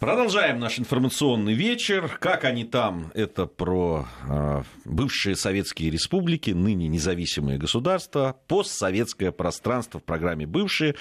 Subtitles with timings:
[0.00, 2.18] Продолжаем наш информационный вечер.
[2.20, 3.10] Как они там?
[3.14, 10.94] Это про э, бывшие советские республики, ныне независимые государства, постсоветское пространство в программе «Бывшие».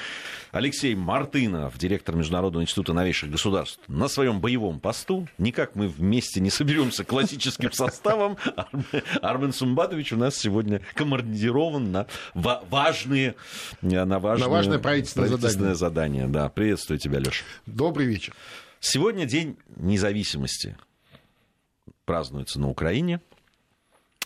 [0.52, 5.28] Алексей Мартынов, директор Международного института новейших государств, на своем боевом посту.
[5.38, 8.38] Никак мы вместе не соберемся классическим составом.
[9.22, 13.36] Армен Сумбатович у нас сегодня командирован на важные,
[13.84, 16.24] на важные, на важное правительственное, правительственное задание.
[16.24, 16.28] задание.
[16.28, 17.44] Да, приветствую тебя, Леша.
[17.68, 18.34] Добрый вечер.
[18.90, 20.78] Сегодня День независимости
[22.06, 23.20] празднуется на Украине.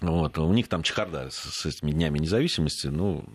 [0.01, 2.85] Вот, у них там чехарда с, этими днями независимости.
[2.85, 3.25] Ну,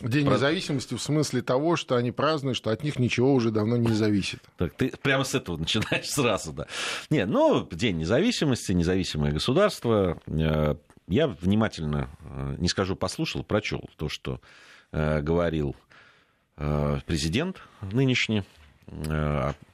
[0.00, 0.38] День Праз...
[0.38, 4.40] независимости в смысле того, что они празднуют, что от них ничего уже давно не зависит.
[4.56, 6.66] Так, ты прямо с этого начинаешь сразу, да.
[7.10, 10.20] Не, ну, День независимости, независимое государство.
[10.26, 10.74] Э,
[11.06, 14.40] я внимательно, э, не скажу, послушал, прочел то, что
[14.90, 15.76] э, говорил
[17.06, 18.42] президент нынешний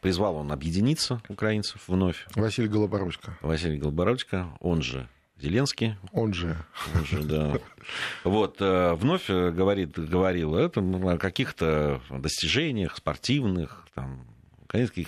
[0.01, 2.27] призвал он объединиться украинцев вновь.
[2.35, 3.37] Василий Голобородько.
[3.43, 5.09] Василий Голобородько, он же
[5.43, 5.97] Зеленский.
[6.13, 6.57] Он же.
[6.95, 7.59] Он же, да.
[8.23, 14.25] Вот, э, вновь э, говорит, говорил это, о каких-то достижениях спортивных, там,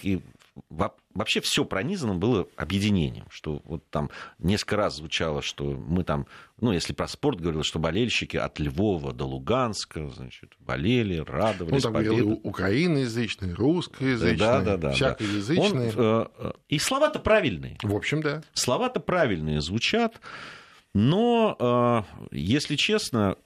[0.05, 0.21] и
[0.69, 6.27] вообще все пронизано было объединением, что вот там несколько раз звучало, что мы там,
[6.61, 11.83] ну, если про спорт говорил, что болельщики от Львова до Луганска, значит, болели, радовались.
[11.85, 15.71] Ну, там говорил украиноязычные, русскоязычные, да, да, да, всякоязычные.
[15.71, 17.77] Он, э, э, и слова-то правильные.
[17.83, 18.43] В общем, да.
[18.53, 20.21] Слова-то правильные звучат,
[20.95, 23.37] но, э, если честно,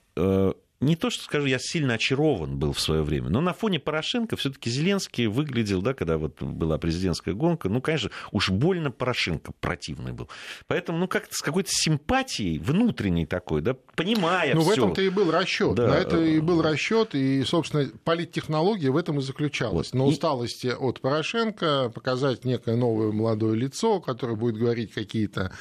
[0.81, 4.37] не то, что скажу, я сильно очарован был в свое время, но на фоне Порошенко
[4.37, 10.13] все-таки Зеленский выглядел, да, когда вот была президентская гонка, ну, конечно, уж больно Порошенко противный
[10.13, 10.29] был.
[10.69, 15.33] Поэтому, ну, как-то с какой-то симпатией внутренней такой, да, понимая Ну, в этом-то и был
[15.33, 15.75] расчет.
[15.75, 15.89] Да.
[15.89, 19.93] На это и был расчет, и, собственно, политтехнология в этом и заключалась.
[19.93, 19.99] Вот.
[19.99, 25.53] На усталости от Порошенко показать некое новое молодое лицо, которое будет говорить какие-то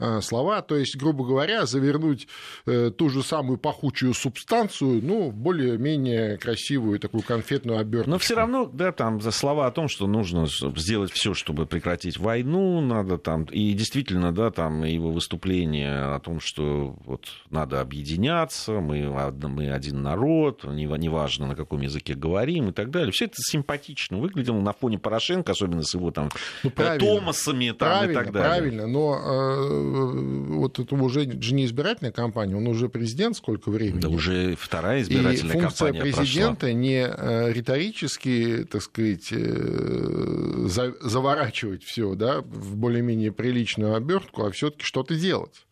[0.00, 2.26] э, слова, то есть, грубо говоря, завернуть
[2.66, 8.10] э, ту же самую пахучую субстанцию станцию, ну, более-менее красивую такую конфетную обертку.
[8.10, 12.80] Но все равно, да, там слова о том, что нужно сделать все, чтобы прекратить войну,
[12.80, 19.06] надо там, и действительно, да, там его выступление о том, что вот надо объединяться, мы,
[19.48, 23.12] мы один народ, неважно, на каком языке говорим и так далее.
[23.12, 26.30] Все это симпатично выглядело на фоне Порошенко, особенно с его там
[26.62, 28.50] ну, Томасами там, правильно, и так далее.
[28.50, 34.00] Правильно, но э, вот это уже же не избирательная кампания, он уже президент сколько времени?
[34.00, 36.78] Да уже вторая избирательная и функция кампания президента прошла.
[36.78, 40.68] не э, риторически, так сказать, э,
[41.00, 45.66] заворачивать все да, в более-менее приличную обертку, а все-таки что-то делать.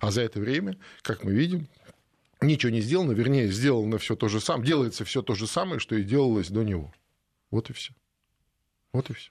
[0.00, 1.68] А за это время, как мы видим,
[2.40, 5.96] ничего не сделано, вернее, сделано все то же самое, делается все то же самое, что
[5.96, 6.92] и делалось до него.
[7.50, 7.92] Вот и все.
[8.92, 9.30] Вот и все.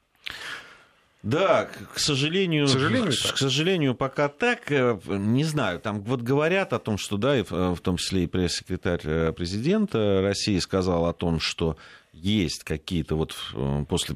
[1.24, 6.22] Да, к сожалению, к сожалению, к, к сожалению, пока так, э, не знаю, там вот
[6.22, 11.06] говорят о том, что, да, и в том числе и пресс-секретарь э, президента России сказал
[11.06, 11.78] о том, что
[12.12, 14.16] есть какие-то вот э, после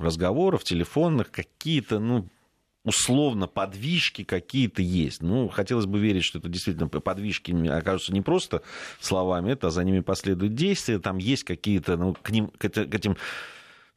[0.00, 2.28] разговоров телефонных какие-то, ну,
[2.84, 5.22] условно подвижки какие-то есть.
[5.22, 8.62] Ну, хотелось бы верить, что это действительно подвижки окажутся не просто
[9.00, 10.98] словами, это а за ними последуют действия.
[10.98, 13.16] Там есть какие-то, ну, к ним, к этим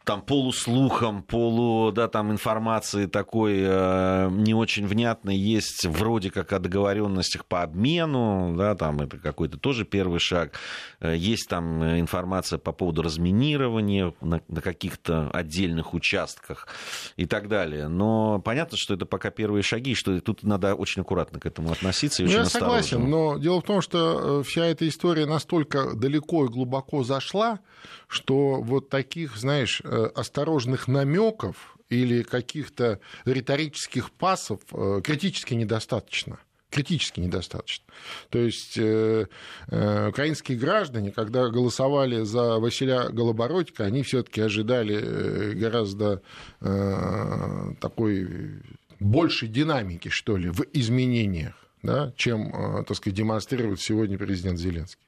[0.08, 6.60] там полуслухом, полу, да, там информации такой э, не очень внятной есть, вроде как о
[6.60, 10.54] договоренностях по обмену, да, там это какой-то тоже первый шаг.
[11.02, 16.70] Э, есть там информация по поводу разминирования на, на каких-то отдельных участках
[17.18, 17.90] и так далее.
[17.90, 22.24] Но понятно, что это пока первые шаги, что тут надо очень аккуратно к этому относиться.
[22.24, 22.82] И ну, очень я осторожно.
[22.82, 27.60] согласен, но дело в том, что э, вся эта история настолько далеко и глубоко зашла,
[28.08, 37.20] что вот таких, знаешь, э, осторожных намеков или каких-то риторических пасов э, критически недостаточно критически
[37.20, 37.86] недостаточно.
[38.30, 39.28] То есть э,
[39.70, 46.22] э, украинские граждане, когда голосовали за Василия Голобородько, они все-таки ожидали э, гораздо
[46.60, 48.62] э, такой
[49.00, 51.54] большей динамики, что ли, в изменениях,
[51.84, 52.52] да, чем,
[52.86, 55.07] так сказать, демонстрирует сегодня президент Зеленский.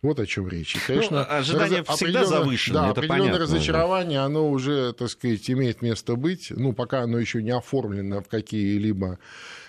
[0.00, 0.76] Вот о чем речь.
[0.76, 1.96] И, конечно, ну, ожидание раз...
[1.96, 2.80] всегда завышено.
[2.80, 4.24] Да, это определенное понятно, разочарование, да.
[4.26, 6.50] оно уже, так сказать, имеет место быть.
[6.50, 9.18] Ну, пока оно еще не оформлено в какие-либо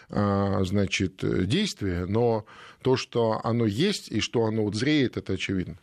[0.09, 2.45] а, значит, действия, но
[2.83, 5.77] то, что оно есть и что оно вот зреет, это очевидно.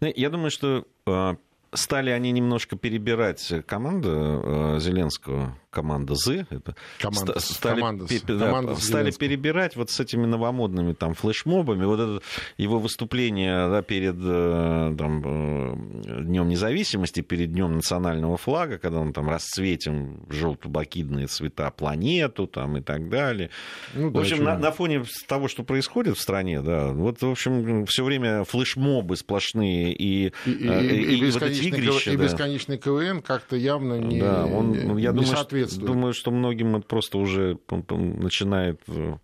[0.00, 1.36] Ну, я думаю, что а,
[1.72, 6.46] стали они немножко перебирать команду а, Зеленского, команда Z.
[6.50, 11.84] Это команда, стали, команда, пе, да, команда стали перебирать вот с этими новомодными там флешмобами.
[11.84, 12.22] Вот это
[12.56, 19.12] его выступление да, перед э, там, э, Днем независимости, перед Днем национального флага, когда он
[19.12, 23.50] там расцветим желто-бакидные цвета планету там, и так далее.
[23.94, 27.86] Ну, в общем, на, на фоне того, что происходит в стране, да, вот, в общем,
[27.86, 32.24] все время флешмобы сплошные и, и, и, и, и, вот эти игрища, и да.
[32.24, 35.63] бесконечный КВН как-то явно не, да, он, ну, я не думаю, соответствует.
[35.72, 39.16] Что, думаю, что многим это просто уже начинает э,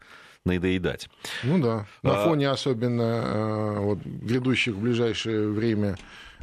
[0.45, 1.09] надоедать.
[1.43, 2.25] Ну да, на а...
[2.27, 5.97] фоне особенно э, вот, грядущих в ближайшее время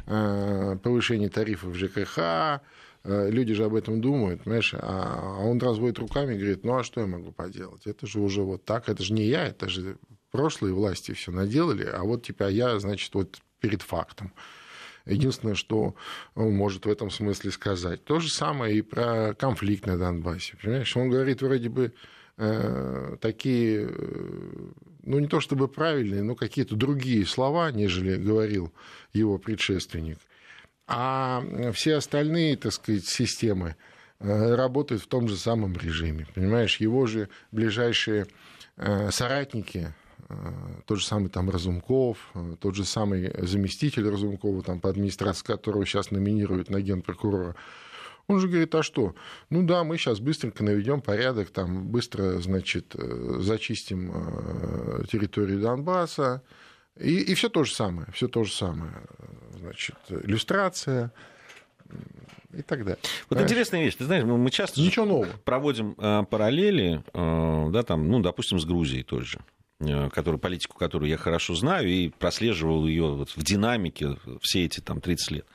[0.06, 2.60] э, повышения тарифов ЖКХ,
[3.04, 6.84] люди же об этом думают, понимаешь, а, а он разводит руками и говорит, ну а
[6.84, 7.86] что я могу поделать?
[7.86, 9.96] Это же уже вот так, это же не я, это же
[10.30, 14.32] прошлые власти все наделали, а вот теперь я, значит, вот перед фактом.
[15.08, 15.94] Единственное, что
[16.34, 18.04] он может в этом смысле сказать.
[18.04, 20.56] То же самое и про конфликт на Донбассе.
[20.62, 21.92] Понимаешь, он говорит вроде бы
[22.36, 24.70] э, такие, э,
[25.04, 28.72] ну не то чтобы правильные, но какие-то другие слова, нежели говорил
[29.12, 30.18] его предшественник.
[30.86, 33.76] А все остальные, так сказать, системы
[34.20, 36.26] э, работают в том же самом режиме.
[36.34, 38.26] Понимаешь, его же ближайшие
[39.10, 40.07] соратники, Э,
[40.86, 45.86] тот же самый там Разумков, э, тот же самый заместитель Разумкова, там, по администрации которого
[45.86, 47.56] сейчас номинируют на генпрокурора,
[48.26, 49.14] он же говорит, а что?
[49.48, 54.12] Ну да, мы сейчас быстренько наведем порядок, там быстро, значит, э, зачистим
[55.10, 56.42] территорию Донбасса.
[56.98, 58.92] И, и все то же самое, все то же самое.
[59.58, 61.12] Значит, иллюстрация
[62.52, 62.98] и так далее.
[63.02, 63.50] Вот Понимаешь?
[63.50, 63.94] интересная вещь.
[63.94, 65.30] Ты знаешь, мы часто Ничего нового.
[65.44, 69.38] проводим параллели, да, там, ну, допустим, с Грузией тоже.
[69.80, 74.80] Э, которую, политику, которую я хорошо знаю и прослеживал ее вот в динамике все эти
[74.80, 75.46] там 30 лет.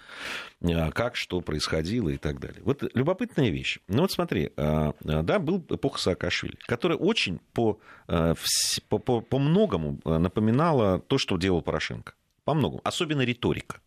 [0.61, 2.61] Э, как, что происходило и так далее.
[2.63, 3.79] Вот любопытная вещь.
[3.89, 9.99] Ну вот смотри, э, да, был эпоха Саакашвили, которая очень по, по, по, по многому
[10.05, 12.13] напоминала то, что делал Порошенко.
[12.45, 12.79] По многому.
[12.85, 13.81] Особенно риторика.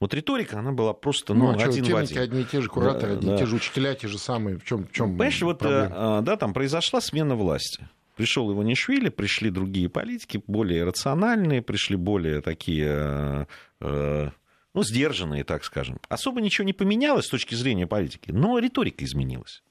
[0.00, 2.18] Вот риторика, она была просто ну, ну, а один что, в один.
[2.18, 3.38] одни и те же кураторы, да, одни и да.
[3.38, 4.58] те же учителя, те же самые.
[4.58, 7.88] В чем, в чем Понимаешь, вот да, там произошла смена власти.
[8.18, 13.46] Пришел Иванишвили, пришли другие политики, более рациональные, пришли более такие, э,
[13.80, 14.30] э,
[14.74, 16.00] ну, сдержанные, так скажем.
[16.08, 19.62] Особо ничего не поменялось с точки зрения политики, но риторика изменилась.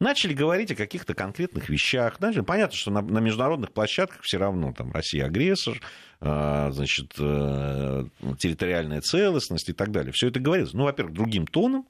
[0.00, 2.18] Начали говорить о каких-то конкретных вещах.
[2.18, 5.80] Даже понятно, что на, на международных площадках все равно там Россия агрессор,
[6.20, 10.10] э, значит, территориальная целостность и так далее.
[10.12, 10.72] Все это говорилось.
[10.72, 11.86] Ну, во-первых, другим тоном.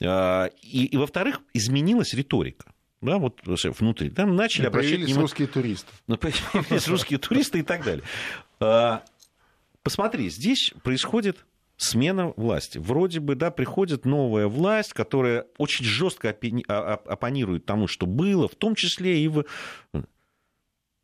[0.00, 4.10] и, и во-вторых, изменилась риторика да, вот внутри.
[4.10, 5.20] Там начали и обращать внимание...
[5.20, 5.92] русские туристы.
[6.06, 8.04] Ну, появились русские туристы и так далее.
[8.60, 9.02] А,
[9.82, 11.44] посмотри, здесь происходит
[11.76, 12.78] смена власти.
[12.78, 16.36] Вроде бы, да, приходит новая власть, которая очень жестко
[16.68, 19.44] а, оппонирует тому, что было, в том числе и в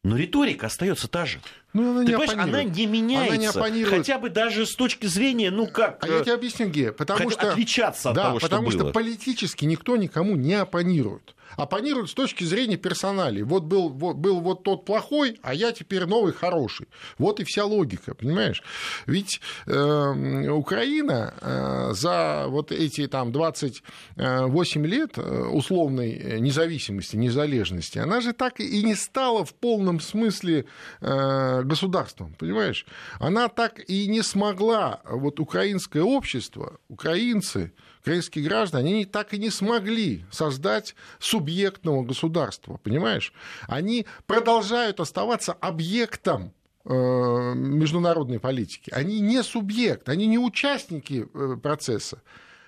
[0.05, 1.41] но риторика остается та же.
[1.73, 3.59] Ну, она Ты не понимаешь, она не меняется.
[3.59, 6.05] Она не хотя бы даже с точки зрения, ну как...
[6.05, 7.53] А я тебе объясню, Ге, потому что...
[7.53, 12.45] Отличаться от да, того, что потому что политически никто никому не оппонирует оппонируют с точки
[12.45, 13.43] зрения персоналей.
[13.43, 16.89] Вот был, вот был вот тот плохой, а я теперь новый хороший.
[17.19, 18.63] Вот и вся логика, понимаешь?
[19.07, 28.21] Ведь э, Украина э, за вот эти там 28 лет э, условной независимости, незалежности, она
[28.21, 30.67] же так и не стала в полном смысле
[31.01, 32.87] э, государством, понимаешь?
[33.19, 37.73] Она так и не смогла, вот украинское общество, украинцы,
[38.05, 43.33] украинские граждане, они так и не смогли создать субъектного государства, понимаешь?
[43.67, 46.53] Они продолжают оставаться объектом
[46.85, 48.91] э, международной политики.
[48.91, 52.21] Они не субъект, они не участники э, процесса.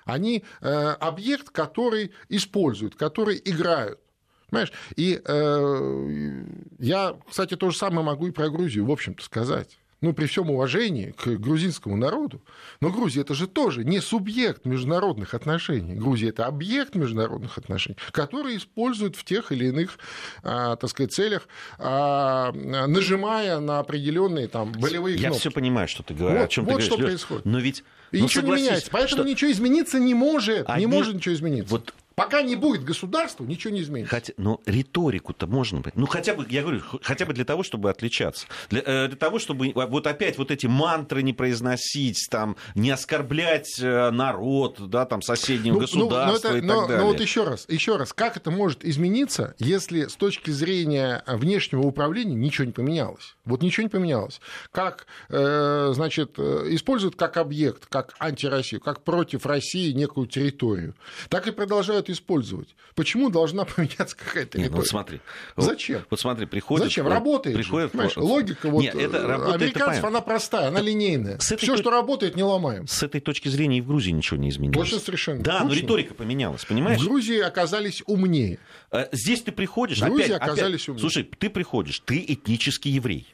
[0.06, 4.00] Они э, объект, который используют, который играют.
[4.48, 4.72] Понимаешь?
[4.96, 6.44] И э,
[6.78, 10.50] я, кстати, то же самое могу и про Грузию, в общем-то, сказать ну, при всем
[10.50, 12.42] уважении к грузинскому народу,
[12.80, 15.94] но Грузия это же тоже не субъект международных отношений.
[15.94, 19.98] Грузия это объект международных отношений, который используют в тех или иных,
[20.42, 21.48] а, так сказать, целях,
[21.78, 25.40] а, нажимая на определенные там болевые Я кнопки.
[25.40, 26.40] все понимаю, что ты говоришь.
[26.40, 27.20] Вот, о чем вот ты что говоришь.
[27.20, 27.44] происходит.
[27.46, 28.90] Но ведь и ну, ничего не меняется.
[28.90, 29.28] Поэтому что...
[29.28, 30.68] ничего измениться не может.
[30.68, 30.84] Они...
[30.84, 31.70] Не может ничего измениться.
[31.70, 34.10] Вот Пока не будет государства, ничего не изменится.
[34.10, 35.82] Хотя, но риторику-то можно...
[35.94, 38.46] Ну, хотя бы, я говорю, хотя бы для того, чтобы отличаться.
[38.70, 43.78] Для, э, для того, чтобы вот опять вот эти мантры не произносить, там, не оскорблять
[43.78, 47.02] э, народ, да, там, соседнего ну, государства ну, это, и так но, далее.
[47.02, 51.82] Но вот еще раз, еще раз, как это может измениться, если с точки зрения внешнего
[51.82, 53.36] управления ничего не поменялось?
[53.44, 54.40] Вот ничего не поменялось.
[54.72, 60.94] Как, э, значит, используют как объект, как антироссию, как против России некую территорию,
[61.28, 62.74] так и продолжают продолжают использовать.
[62.94, 64.70] Почему должна поменяться какая-то риторика?
[64.70, 65.20] Ну, вот смотри.
[65.56, 66.04] Зачем?
[66.10, 66.84] Вот смотри, приходит...
[66.84, 67.08] Зачем?
[67.08, 71.38] Работает приходит, же, Логика вот Нет, это работает, американцев, это она простая, она линейная.
[71.38, 71.78] Все, точ...
[71.78, 72.86] что работает, не ломаем.
[72.86, 74.88] С этой точки зрения и в Грузии ничего не изменилось.
[74.88, 75.42] Точно совершенно.
[75.42, 75.68] Да, Точно.
[75.68, 77.00] но риторика поменялась, понимаешь?
[77.00, 78.58] В Грузии оказались умнее.
[78.90, 79.98] Э, здесь ты приходишь...
[79.98, 81.00] В Грузии опять, оказались опять, умнее.
[81.00, 83.26] Слушай, ты приходишь, ты этнический еврей.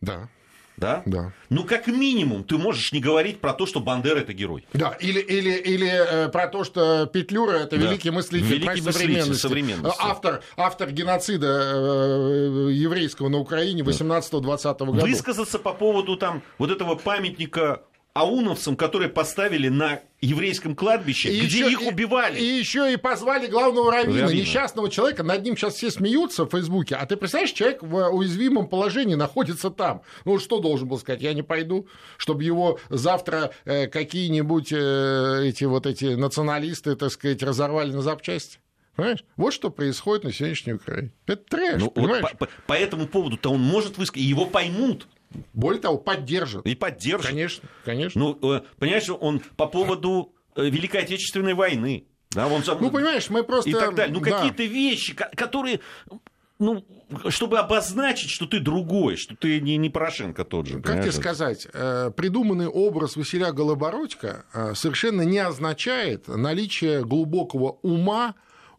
[0.00, 0.28] Да
[0.76, 1.02] да?
[1.06, 1.32] Да.
[1.48, 4.66] Ну, как минимум, ты можешь не говорить про то, что Бандера это герой.
[4.72, 7.86] Да, или, или, или э, про то, что Петлюра это да.
[7.86, 10.00] великий мыслитель, великий мыслитель современности.
[10.00, 15.00] Автор, автор геноцида э, еврейского на Украине 18-20 года.
[15.02, 17.82] Высказаться по поводу там вот этого памятника
[18.16, 22.38] ауновцам, которые поставили на еврейском кладбище, и где еще, их убивали.
[22.38, 25.22] И, и еще и позвали главного раввина, раввина, несчастного человека.
[25.22, 26.94] Над ним сейчас все смеются в Фейсбуке.
[26.94, 30.02] А ты представляешь, человек в уязвимом положении находится там.
[30.24, 31.20] Ну, что должен был сказать?
[31.20, 37.42] Я не пойду, чтобы его завтра э, какие-нибудь э, эти вот эти националисты, так сказать,
[37.42, 38.58] разорвали на запчасти.
[38.96, 39.24] Понимаешь?
[39.36, 41.12] Вот что происходит на сегодняшней Украине.
[41.26, 42.22] Это трэш, ну, понимаешь?
[42.22, 45.06] Вот по, по, по этому поводу-то он может высказать, его поймут.
[45.52, 46.66] Более того, поддержит.
[46.66, 47.30] И поддержит.
[47.30, 48.20] Конечно, конечно.
[48.20, 52.06] Ну, э, понимаешь, он по поводу э, Великой Отечественной войны.
[52.30, 53.70] Да, он, ну, понимаешь, мы просто...
[53.70, 54.14] И так далее.
[54.14, 54.38] Ну, да.
[54.38, 55.80] какие-то вещи, которые
[56.58, 56.86] ну,
[57.28, 60.80] чтобы обозначить, что ты другой, что ты не, не Порошенко тот же.
[60.80, 68.34] Как тебе сказать, э, придуманный образ Василия Голобородько совершенно не означает наличие глубокого ума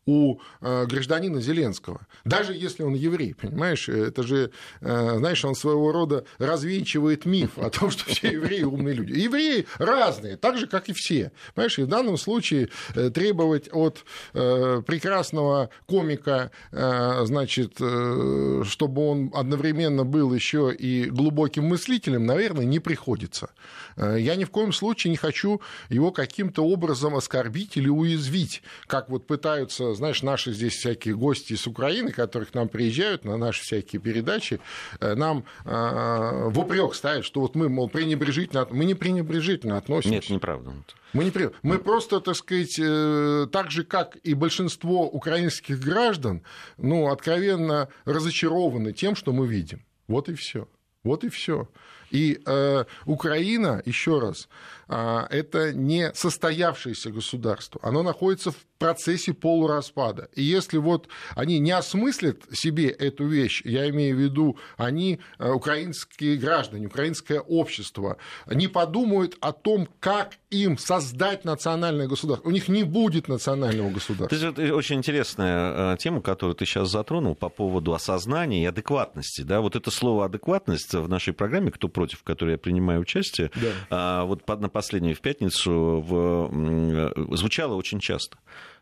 [0.07, 2.07] у э, гражданина Зеленского.
[2.25, 3.89] Даже если он еврей, понимаешь?
[3.89, 8.95] Это же, э, знаешь, он своего рода развенчивает миф о том, что все евреи умные
[8.95, 9.19] люди.
[9.19, 11.31] Евреи разные, так же, как и все.
[11.53, 20.33] Понимаешь, и в данном случае э, требовать от прекрасного комика, значит, чтобы он одновременно был
[20.33, 23.49] еще и глубоким мыслителем, наверное, не приходится.
[23.97, 29.27] Я ни в коем случае не хочу его каким-то образом оскорбить или уязвить, как вот
[29.27, 34.01] пытаются знаешь, наши здесь всякие гости из Украины, которые к нам приезжают на наши всякие
[34.01, 34.59] передачи,
[34.99, 38.67] э, нам э, в упрек ставят, что вот мы, мол, пренебрежительно...
[38.71, 40.15] Мы не пренебрежительно относимся.
[40.15, 40.73] Нет, неправда.
[41.13, 41.49] Мы, не при...
[41.63, 46.43] мы просто, так сказать, э, так же, как и большинство украинских граждан,
[46.77, 49.83] ну, откровенно разочарованы тем, что мы видим.
[50.07, 50.67] Вот и все.
[51.03, 51.67] Вот и все.
[52.11, 54.47] И э, Украина, еще раз,
[54.87, 57.79] э, это не состоявшееся государство.
[57.83, 60.29] Оно находится в процессе полураспада.
[60.35, 65.51] И если вот они не осмыслят себе эту вещь, я имею в виду, они, э,
[65.51, 72.47] украинские граждане, украинское общество, не подумают о том, как им создать национальное государство.
[72.47, 74.35] У них не будет национального государства.
[74.35, 79.41] Это очень интересная э, тема, которую ты сейчас затронул по поводу осознания и адекватности.
[79.41, 79.61] Да?
[79.61, 83.71] Вот это слово адекватность в нашей программе, кто против, в которой я принимаю участие, да.
[83.89, 88.37] А, вот на последнюю в пятницу в, э, звучало очень часто.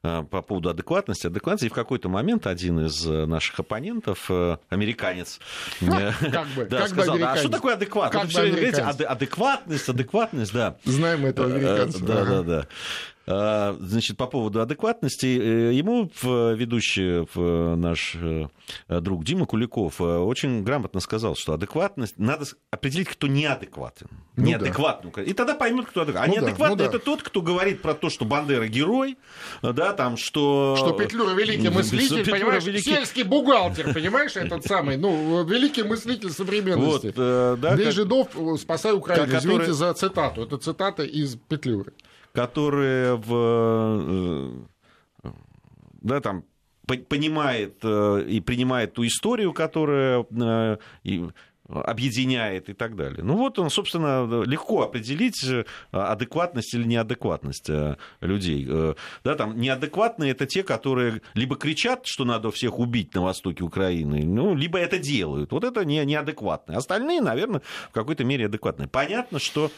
[0.06, 1.28] Э, по поводу адекватности.
[1.28, 1.66] Адекватности.
[1.66, 5.40] И в какой-то момент один из э, наших оппонентов, э, американец,
[5.80, 8.36] как бы, да, сказал, а что такое адекватность?
[8.36, 10.76] Как бы адекватность, адекватность, да.
[10.84, 12.04] Знаем этого американца.
[12.04, 12.68] Да, да, да.
[13.28, 17.26] А, значит, по поводу адекватности, э, ему ведущий
[17.76, 18.48] наш э,
[18.88, 24.10] друг Дима Куликов э, очень грамотно сказал, что адекватность, надо определить, кто неадекватен.
[24.36, 25.12] Ну, неадекватный.
[25.16, 25.24] Да.
[25.24, 26.36] И тогда поймут, кто адекватный.
[26.36, 27.04] А ну, неадекватный да, ну, это да.
[27.04, 29.18] тот, кто говорит про то, что Бандера герой,
[29.64, 30.76] да, там, что...
[30.78, 32.92] Что Петлюра великий мыслитель, Петлюра понимаешь, великий...
[32.92, 37.08] сельский бухгалтер, понимаешь, этот самый, ну, великий мыслитель современности.
[37.08, 37.94] Вот, да, Для как...
[37.94, 38.28] жидов
[38.60, 39.26] спасай Украину.
[39.26, 39.40] Который...
[39.40, 40.44] Извините за цитату.
[40.44, 41.94] Это цитата из Петлюры
[42.36, 44.64] которые в,
[45.24, 45.32] э,
[46.02, 46.44] да, там,
[46.86, 50.78] понимает э, и принимает ту историю, которая э,
[51.68, 53.24] объединяет и так далее.
[53.24, 55.44] Ну вот он, собственно, легко определить
[55.92, 57.72] адекватность или неадекватность
[58.22, 58.70] людей.
[59.24, 64.24] Да, там неадекватные это те, которые либо кричат, что надо всех убить на востоке Украины,
[64.24, 65.52] ну, либо это делают.
[65.54, 66.78] Вот это не, неадекватные.
[66.78, 68.88] Остальные, наверное, в какой-то мере адекватные.
[68.88, 69.72] Понятно, что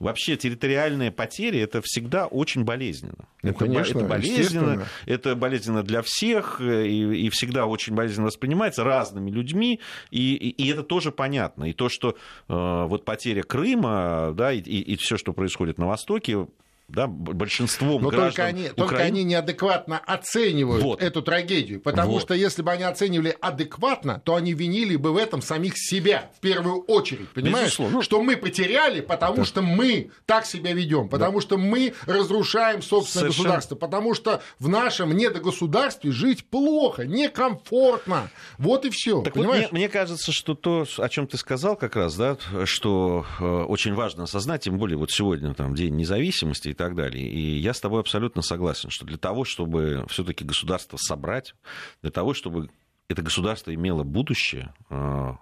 [0.00, 3.28] Вообще территориальные потери это всегда очень болезненно.
[3.42, 8.82] Ну, это, конечно, это болезненно, это болезненно для всех и, и всегда очень болезненно воспринимается
[8.82, 9.78] разными людьми,
[10.10, 11.64] и, и, и это тоже понятно.
[11.64, 12.16] И то, что
[12.48, 16.46] э, вот потеря Крыма, да, и, и, и все, что происходит на Востоке,
[16.92, 18.74] да, большинством Но граждан только они, Украины...
[18.74, 21.02] только они неадекватно оценивают вот.
[21.02, 22.22] эту трагедию, потому вот.
[22.22, 26.40] что если бы они оценивали адекватно, то они винили бы в этом самих себя в
[26.40, 27.66] первую очередь, понимаешь?
[27.66, 28.02] Безусловно.
[28.02, 29.44] Что мы потеряли, потому да.
[29.44, 31.42] что мы так себя ведем, потому да.
[31.42, 33.44] что мы разрушаем собственное Совершенно.
[33.44, 38.30] государство, потому что в нашем недогосударстве жить плохо, некомфортно.
[38.58, 39.22] Вот и все.
[39.22, 39.64] Так понимаешь?
[39.64, 43.44] Вот мне, мне кажется, что то, о чем ты сказал как раз, да, что э,
[43.44, 47.28] очень важно осознать, тем более вот сегодня там день независимости так далее.
[47.28, 51.54] И я с тобой абсолютно согласен, что для того, чтобы все-таки государство собрать,
[52.00, 52.70] для того, чтобы
[53.06, 55.32] это государство имело будущее, э,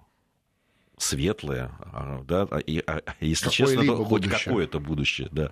[0.98, 5.50] светлое, а, да, и, а, если Какое честно, то хоть какое-то будущее, да.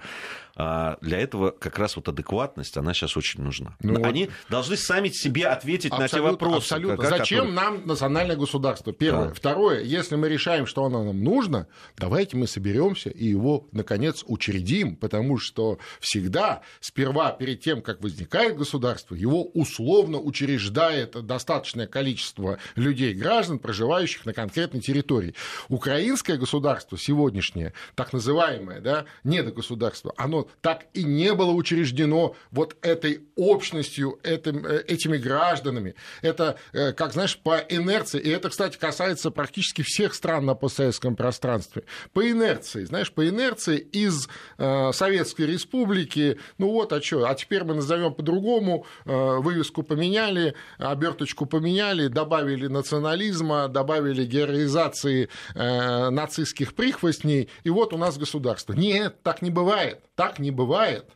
[0.59, 3.77] А для этого как раз вот адекватность, она сейчас очень нужна.
[3.81, 4.35] Ну, Они вот...
[4.49, 6.57] должны сами себе ответить на те вопросы.
[6.57, 6.97] Абсолютно.
[6.97, 7.55] Как, Зачем которые...
[7.55, 8.95] нам национальное государство?
[8.95, 9.29] Первое.
[9.29, 9.35] Да.
[9.35, 9.83] Второе.
[9.83, 11.67] Если мы решаем, что оно нам нужно,
[11.99, 18.57] давайте мы соберемся и его, наконец, учредим, потому что всегда, сперва, перед тем, как возникает
[18.57, 25.35] государство, его условно учреждает достаточное количество людей, граждан, проживающих на конкретной территории.
[25.69, 33.21] Украинское государство сегодняшнее, так называемое, да, недогосударство, оно так и не было учреждено вот этой
[33.37, 35.95] общностью, этим, э, этими гражданами.
[36.23, 41.17] Это, э, как знаешь, по инерции, и это, кстати, касается практически всех стран на постсоветском
[41.17, 44.29] пространстве, по инерции, знаешь, по инерции из
[44.59, 51.47] э, Советской Республики, ну вот, а что, а теперь мы назовем по-другому, вывеску поменяли, оберточку
[51.47, 58.73] поменяли, добавили национализма, добавили героизации нацистских прихвостней, и вот у нас государство.
[58.73, 60.01] Нет, так не бывает.
[60.15, 61.07] Так не бывает.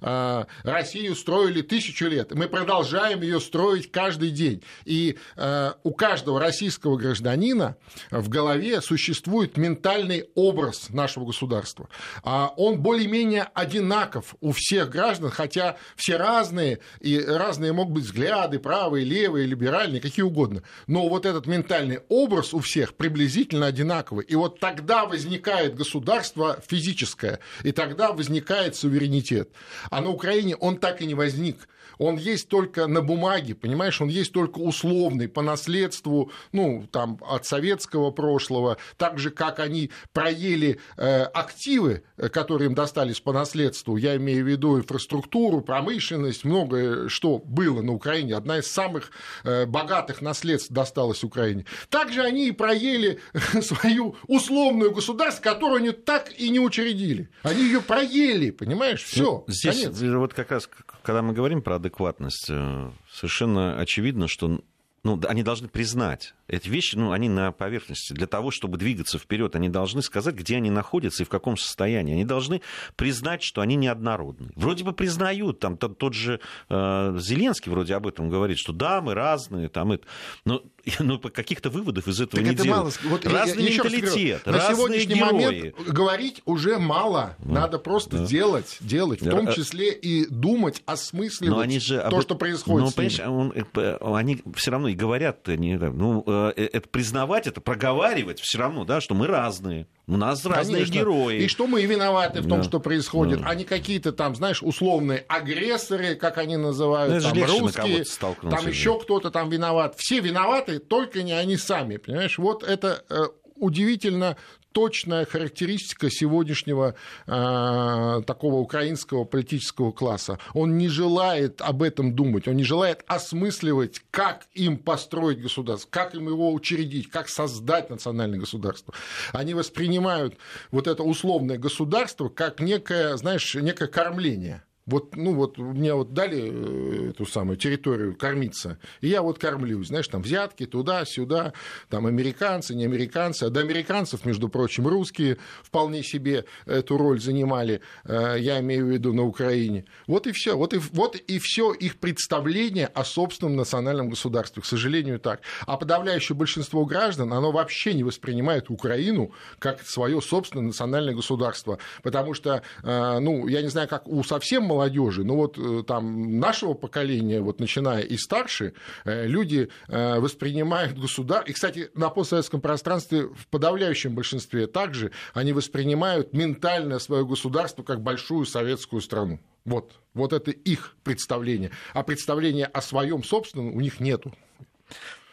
[0.00, 2.32] А, Россию строили тысячу лет.
[2.34, 4.62] Мы продолжаем ее строить каждый день.
[4.84, 7.76] И а, у каждого российского гражданина
[8.10, 11.88] в голове существует ментальный образ нашего государства.
[12.22, 18.58] А он более-менее одинаков у всех граждан, хотя все разные, и разные могут быть взгляды,
[18.58, 20.62] правые, левые, либеральные, какие угодно.
[20.86, 24.24] Но вот этот ментальный образ у всех приблизительно одинаковый.
[24.24, 29.50] И вот тогда возникает государство физическое, и тогда возникает суверенитет.
[29.90, 34.08] А на Украине он так и не возник он есть только на бумаге, понимаешь, он
[34.08, 40.80] есть только условный, по наследству, ну, там, от советского прошлого, так же, как они проели
[40.96, 47.08] э, активы, э, которые им достались по наследству, я имею в виду инфраструктуру, промышленность, многое
[47.08, 49.10] что было на Украине, одна из самых
[49.44, 51.64] э, богатых наследств досталась Украине.
[51.88, 53.20] Также они и проели
[53.60, 57.28] свою условную государство, которую они так и не учредили.
[57.42, 59.44] Они ее проели, понимаешь, все.
[59.46, 60.00] Ну, здесь конец.
[60.00, 60.68] вот как раз,
[61.02, 62.46] когда мы говорим про адекватность.
[62.50, 64.60] Э, совершенно очевидно, что
[65.02, 68.14] ну, они должны признать эти вещи, ну, они на поверхности.
[68.14, 72.14] Для того, чтобы двигаться вперед, они должны сказать, где они находятся и в каком состоянии.
[72.14, 72.62] Они должны
[72.96, 74.50] признать, что они неоднородны.
[74.56, 79.12] Вроде бы признают, там тот, же э, Зеленский вроде об этом говорит, что да, мы
[79.12, 80.06] разные, там, это,
[80.46, 80.62] но,
[80.98, 82.98] но каких-то выводов из этого так не это делают.
[83.04, 83.10] Мало.
[83.10, 85.32] Вот Разный я, менталитет, говорю, разные на сегодняшний герои.
[85.32, 87.36] момент говорить уже мало.
[87.40, 87.60] Да.
[87.60, 88.24] Надо просто да.
[88.24, 92.22] делать, делать, в том числе и думать, осмысливать но они же то, об...
[92.22, 92.86] что происходит.
[92.86, 97.46] Но, понимаешь, он, э, они все равно и говорят, не, ну, э, Э, это признавать,
[97.46, 99.86] это проговаривать все равно, да, что мы разные.
[100.06, 100.94] У нас разные Конечно.
[100.94, 101.42] герои.
[101.42, 102.64] И что мы виноваты в том, да.
[102.64, 103.48] что происходит, да.
[103.48, 108.04] а не какие-то там, знаешь, условные агрессоры, как они называют, ну, там русские,
[108.50, 109.94] там еще кто-то там виноват.
[109.98, 112.38] Все виноваты, только не они сами, понимаешь?
[112.38, 113.24] Вот это э,
[113.56, 114.36] удивительно
[114.78, 116.94] точная характеристика сегодняшнего
[117.26, 120.38] э, такого украинского политического класса.
[120.54, 126.14] Он не желает об этом думать, он не желает осмысливать, как им построить государство, как
[126.14, 128.94] им его учредить, как создать национальное государство.
[129.32, 130.36] Они воспринимают
[130.70, 136.50] вот это условное государство как некое, знаешь, некое кормление вот, ну вот мне вот дали
[136.50, 141.52] э, эту самую территорию кормиться, и я вот кормлюсь, знаешь, там взятки туда-сюда,
[141.90, 147.82] там американцы, не американцы, а до американцев, между прочим, русские вполне себе эту роль занимали,
[148.04, 149.84] э, я имею в виду на Украине.
[150.06, 154.66] Вот и все, вот и, вот и все их представление о собственном национальном государстве, к
[154.66, 155.42] сожалению, так.
[155.66, 162.32] А подавляющее большинство граждан, оно вообще не воспринимает Украину как свое собственное национальное государство, потому
[162.32, 166.38] что, э, ну, я не знаю, как у совсем молодых молодежи, ну вот э, там
[166.38, 172.60] нашего поколения, вот начиная и старше, э, люди э, воспринимают государство, и, кстати, на постсоветском
[172.60, 179.40] пространстве в подавляющем большинстве также они воспринимают ментально свое государство как большую советскую страну.
[179.64, 181.70] Вот, вот это их представление.
[181.92, 184.32] А представления о своем собственном у них нету.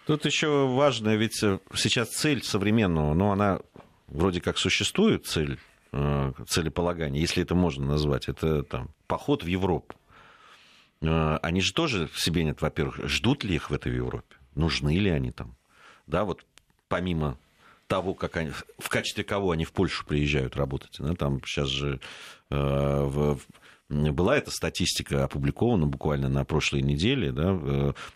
[0.08, 1.36] Тут еще важно, ведь
[1.76, 3.60] сейчас цель современного, но она
[4.08, 5.60] вроде как существует, цель
[5.98, 9.96] Э, целеполагания, если это можно назвать, это там, поход в Европу.
[11.02, 15.10] Э, они же тоже себе нет, во-первых, ждут ли их в этой Европе, нужны ли
[15.10, 15.56] они там.
[16.06, 16.46] Да, вот
[16.90, 17.38] помимо
[17.88, 20.98] того, как они, в качестве кого они в Польшу приезжают работать.
[21.00, 22.02] Да, там сейчас же
[22.50, 23.40] э, в,
[23.88, 27.58] была эта статистика опубликована буквально на прошлой неделе, да,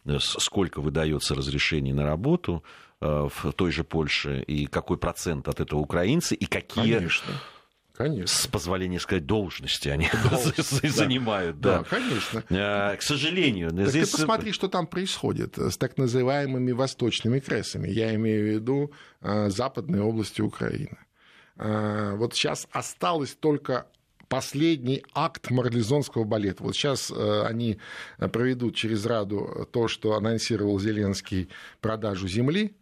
[0.06, 2.62] э, сколько выдается разрешений на работу
[3.00, 6.96] в той же Польше, и какой процент от этого украинцы, и какие...
[6.96, 7.34] Конечно
[8.00, 8.28] конечно.
[8.28, 10.10] с позволения сказать, должности они
[10.84, 11.60] занимают.
[11.60, 12.42] Да, конечно.
[12.44, 13.72] К сожалению.
[13.72, 17.90] Ты посмотри, что там происходит с так называемыми восточными кресами.
[17.90, 20.98] Я имею в виду западные области Украины.
[21.56, 23.88] Вот сейчас осталось только
[24.30, 26.64] последний акт марлезонского балета.
[26.64, 27.80] Вот сейчас э, они
[28.18, 31.50] проведут через Раду то, что анонсировал Зеленский
[31.82, 32.76] продажу земли.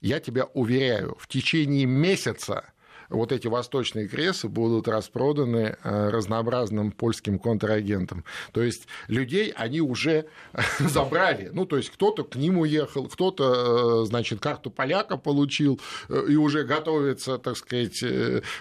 [0.00, 2.72] Я тебя уверяю, в течение месяца
[3.08, 8.24] вот эти восточные кресы будут распроданы э, разнообразным польским контрагентам.
[8.52, 10.26] То есть людей они уже
[10.78, 11.50] забрали.
[11.52, 16.36] Ну, то есть кто-то к ним уехал, кто-то, э, значит, карту поляка получил э, и
[16.36, 18.04] уже готовится, так сказать,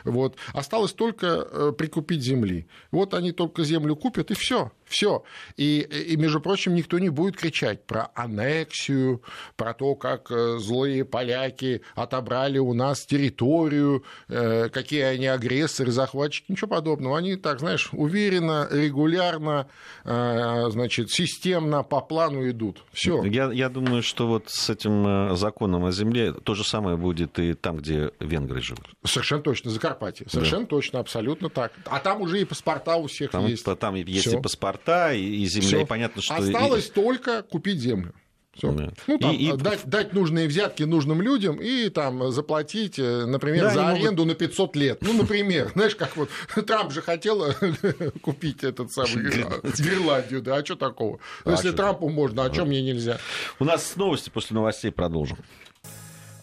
[0.04, 0.36] вот.
[0.54, 2.68] Осталось только прикупить земли.
[2.92, 4.72] Вот они только землю купят, и все.
[4.94, 5.24] Все.
[5.58, 9.24] И, и, между прочим, никто не будет кричать про аннексию,
[9.56, 16.68] про то, как злые поляки отобрали у нас территорию, Э, какие они агрессоры, захватчики, ничего
[16.68, 17.18] подобного.
[17.18, 19.68] Они так, знаешь, уверенно, регулярно,
[20.04, 22.84] э, значит, системно по плану идут.
[22.92, 23.24] Все.
[23.24, 27.38] Я, я думаю, что вот с этим э, законом о земле то же самое будет
[27.40, 28.88] и там, где венгры живут.
[29.04, 30.28] Совершенно точно, Закарпатье.
[30.30, 30.70] Совершенно да.
[30.70, 31.74] точно, абсолютно так.
[31.86, 33.64] А там уже и паспорта у всех там, есть.
[33.64, 34.40] Там есть Всё.
[34.40, 35.82] и паспорта, и, и земля, Всё.
[35.82, 36.36] и понятно, что...
[36.36, 36.92] Осталось и...
[36.92, 38.14] только купить землю.
[38.54, 38.72] Все.
[38.72, 38.94] Да.
[39.08, 39.58] Ну, там, и, и...
[39.58, 44.40] Дать, дать нужные взятки нужным людям и там заплатить, э, например, да, за аренду могут...
[44.40, 44.98] на 500 лет.
[45.02, 46.30] Ну, например, знаешь, как вот
[46.68, 47.44] Трамп же хотел
[48.22, 51.20] купить этот самый Гренландию, да, а что такого?
[51.46, 51.78] А Если что?
[51.78, 53.18] Трампу можно, а что мне нельзя?
[53.60, 55.38] У нас новости после новостей продолжим.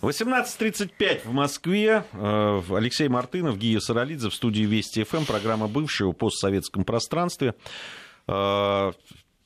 [0.02, 2.04] 18.35 в Москве.
[2.12, 5.26] Э, Алексей Мартынов, Гия Саралидзе в студии Вести ФМ.
[5.26, 7.54] Программа «Бывшая» в постсоветском пространстве.
[8.30, 8.92] Э,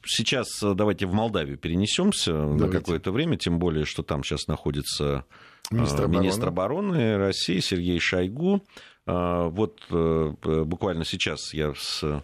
[0.05, 5.25] сейчас э, давайте в Молдавию перенесемся на какое-то время, тем более, что там сейчас находится
[5.71, 8.63] э, министр обороны, министр обороны России Сергей Шойгу.
[9.07, 12.23] Э, вот буквально сейчас я с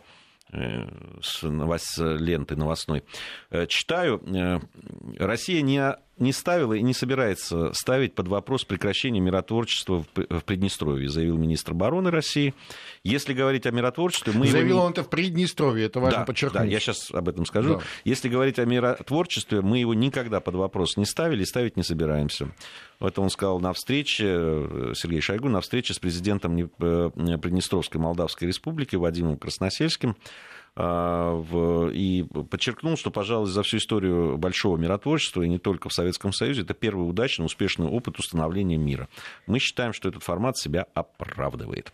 [0.52, 1.96] с новост...
[1.96, 3.04] ленты новостной
[3.68, 4.20] читаю.
[5.16, 11.36] Россия не не ставила и не собирается ставить под вопрос прекращение миротворчества в Приднестровье, заявил
[11.36, 12.54] министр обороны России.
[13.02, 14.32] Если говорить о миротворчестве...
[14.34, 14.86] Мы заявил его...
[14.86, 16.62] он это в Приднестровье, это важно да, подчеркнуть.
[16.62, 17.76] Да, я сейчас об этом скажу.
[17.76, 17.80] Да.
[18.04, 22.50] Если говорить о миротворчестве, мы его никогда под вопрос не ставили и ставить не собираемся.
[23.00, 28.46] Это он сказал на встрече, э, Сергей Шойгу, на встрече с президентом э, Приднестровской Молдавской
[28.46, 30.16] Республики Вадимом Красносельским.
[30.82, 36.32] А, и подчеркнул, что, пожалуй, за всю историю большого миротворчества, и не только в Советском
[36.32, 39.08] Союзе, это первый удачный, успешный опыт установления мира.
[39.46, 41.92] Мы считаем, что этот формат себя оправдывает.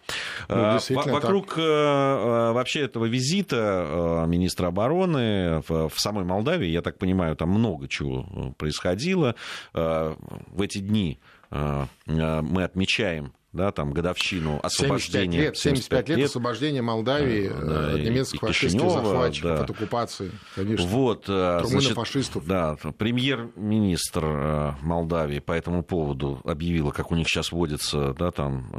[0.49, 1.59] Ну, а, Вокруг так.
[1.59, 7.49] Э, э, вообще этого визита э, министра обороны в самой Молдавии, я так понимаю, там
[7.51, 9.35] много чего происходило.
[9.73, 11.19] В эти дни
[11.51, 15.39] мы отмечаем да, там, годовщину освобождения.
[15.39, 19.65] 75 лет, 75 лет, лет освобождения Молдавии да, от немецких фашистских захватчиков, да.
[19.65, 20.87] от оккупации, конечно.
[20.87, 22.47] Вот, э, значит, фашистов.
[22.47, 28.71] Да, премьер-министр э, Молдавии по этому поводу объявила, как у них сейчас вводится, да, там,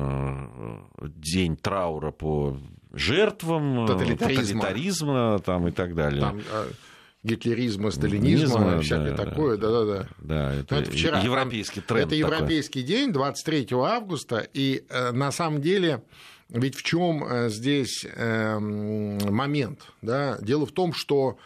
[1.02, 2.58] э, день траура по
[2.94, 6.22] жертвам тоталитаризма, тоталитаризма там, и так далее.
[6.22, 6.42] Там,
[7.24, 10.08] гитлеризма, сталинизма, Низма, всякое да, такое, да-да-да.
[10.20, 11.20] Да, это, это вчера.
[11.22, 12.06] Европейский тренд.
[12.08, 12.96] Это европейский такой.
[12.96, 16.02] день, 23 августа, и э, на самом деле
[16.50, 19.82] ведь в чем э, здесь э, момент?
[20.02, 20.38] Да?
[20.42, 21.38] Дело в том, что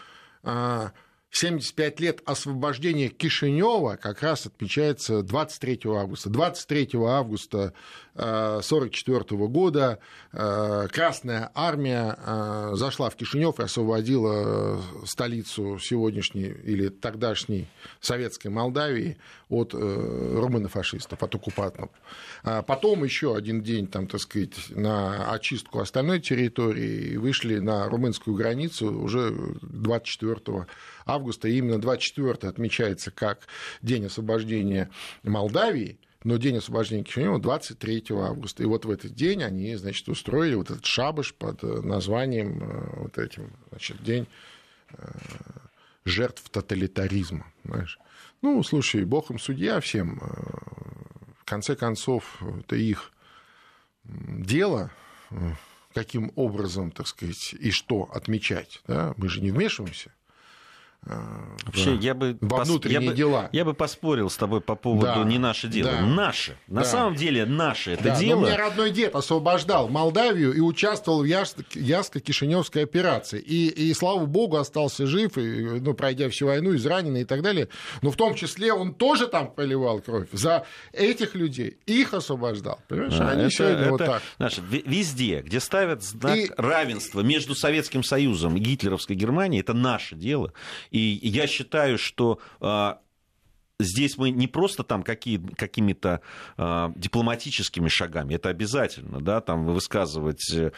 [1.32, 6.30] 75 лет освобождения Кишинева как раз отмечается 23 августа.
[6.30, 7.74] 23 августа
[8.16, 10.00] 1944 года
[10.34, 17.70] э, Красная армия э, зашла в Кишинев и освободила э, столицу сегодняшней или тогдашней
[18.02, 19.18] советской Молдавии
[19.52, 21.90] от румыно-фашистов, от оккупантов.
[22.44, 27.88] А потом еще один день, там, так сказать, на очистку остальной территории и вышли на
[27.88, 30.66] румынскую границу уже 24
[31.06, 31.48] августа.
[31.48, 33.42] И именно 24 отмечается как
[33.82, 34.90] День освобождения
[35.24, 38.64] Молдавии– но день освобождения Кишинева 23 августа.
[38.64, 43.00] И вот в этот день они, значит, устроили вот этот шабаш под э, названием э,
[43.00, 44.28] вот этим, значит, день
[44.94, 45.08] э,
[46.06, 48.00] жертв тоталитаризма, знаешь.
[48.42, 50.20] Ну, слушай, бог им судья всем.
[51.38, 53.12] В конце концов, это их
[54.04, 54.92] дело,
[55.94, 58.82] каким образом, так сказать, и что отмечать.
[58.88, 59.14] Да?
[59.18, 60.14] Мы же не вмешиваемся.
[61.04, 63.42] Вообще, я бы во внутренние я дела.
[63.44, 65.92] Бы, я бы поспорил с тобой по поводу да, не наше дело.
[65.92, 66.58] Да, наше.
[66.68, 66.88] На да.
[66.88, 68.42] самом деле наше это да, дело.
[68.42, 73.40] Но меня родной дед освобождал Молдавию и участвовал в Яско-Кишиневской операции.
[73.40, 77.70] И, и, слава богу, остался жив, и, ну, пройдя всю войну, израненный и так далее.
[78.04, 80.28] Но в том числе он тоже там поливал кровь.
[80.32, 82.80] За этих людей их освобождал.
[82.88, 83.18] Понимаешь?
[83.18, 84.22] Да, Они это, сегодня это, вот так.
[84.38, 86.52] Знаешь, везде, где ставят знак и...
[86.58, 90.54] равенства между Советским Союзом и гитлеровской Германией, это наше дело.
[90.92, 93.02] И я считаю, что а,
[93.84, 96.22] здесь мы не просто там какие, какими-то
[96.58, 100.72] э, дипломатическими шагами, это обязательно, да, там высказывать э,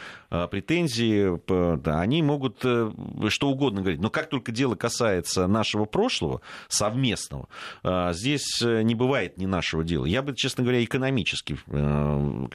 [0.50, 2.90] претензии, э, да, они могут э,
[3.28, 7.48] что угодно говорить, но как только дело касается нашего прошлого, совместного,
[7.82, 10.06] э, здесь не бывает не нашего дела.
[10.06, 12.46] Я бы, честно говоря, экономически э,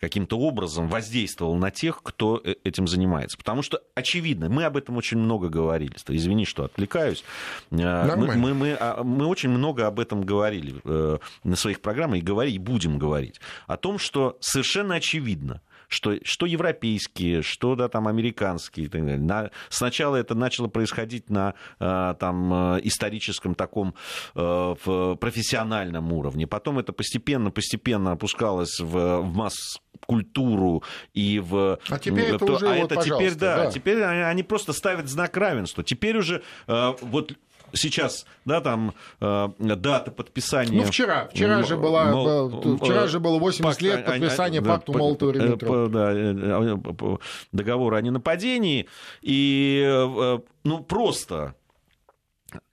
[0.00, 4.96] каким-то образом воздействовал на тех, кто э, этим занимается, потому что, очевидно, мы об этом
[4.96, 7.24] очень много говорили, извини, что отвлекаюсь,
[7.70, 12.18] э, мы, мы, мы, а, мы очень много об этом говорили э, на своих программах
[12.18, 18.08] и говорить, будем говорить, о том, что совершенно очевидно, что, что европейские, что да, там,
[18.08, 18.86] американские.
[18.86, 19.18] И так далее.
[19.18, 23.94] На, сначала это начало происходить на э, там, э, историческом таком
[24.34, 26.46] в профессиональном уровне.
[26.46, 30.82] Потом это постепенно-постепенно опускалось в, в масс культуру
[31.14, 31.78] и в...
[31.88, 35.36] А теперь это уже, а вот, это теперь, да, да, теперь они просто ставят знак
[35.36, 35.82] равенства.
[35.82, 37.32] Теперь уже вот
[37.72, 40.78] сейчас, да, там э, дата подписания.
[40.78, 44.92] Ну, вчера, вчера же была, Мол, вчера же было 80 пакт, лет подписания да, пакту
[44.92, 45.88] Молотова-Риббентропа.
[45.88, 47.16] Да, э, э,
[47.52, 48.88] договора о ненападении,
[49.22, 51.54] и, э, ну, просто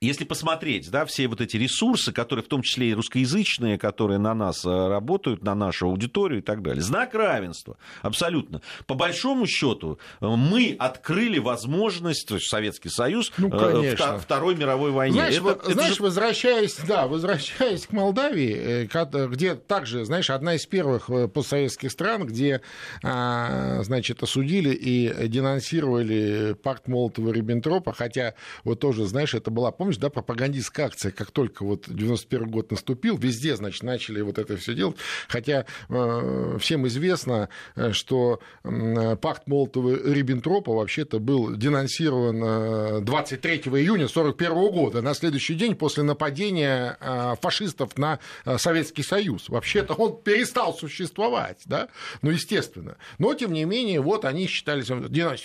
[0.00, 4.34] если посмотреть, да, все вот эти ресурсы, которые в том числе и русскоязычные, которые на
[4.34, 8.62] нас э, работают, на нашу аудиторию и так далее, знак равенства, абсолютно.
[8.86, 14.92] По большому счету, э, мы открыли возможность, то есть Советский Союз, ну, э, Второй мировой
[14.92, 15.14] войне.
[15.14, 16.02] Знаешь, это, вот, это знаешь же...
[16.02, 18.88] возвращаясь, да, возвращаясь к Молдавии,
[19.28, 22.62] где также, знаешь, одна из первых постсоветских стран, где,
[23.02, 28.34] а, значит, осудили и денонсировали пакт Молотова-Риббентропа, хотя
[28.64, 32.70] вот тоже, знаешь, это была была, помнишь, да, пропагандистская акция, как только вот 91 год
[32.70, 34.96] наступил, везде, значит, начали вот это все делать,
[35.28, 44.08] хотя э, всем известно, э, что э, пакт Молотова-Риббентропа вообще-то был денонсирован 23 э, июня
[44.08, 49.48] 41 года, на следующий день после нападения э, фашистов на э, Советский Союз.
[49.48, 51.88] Вообще-то он перестал существовать, да,
[52.22, 52.96] ну, естественно.
[53.18, 54.84] Но, тем не менее, вот они считали,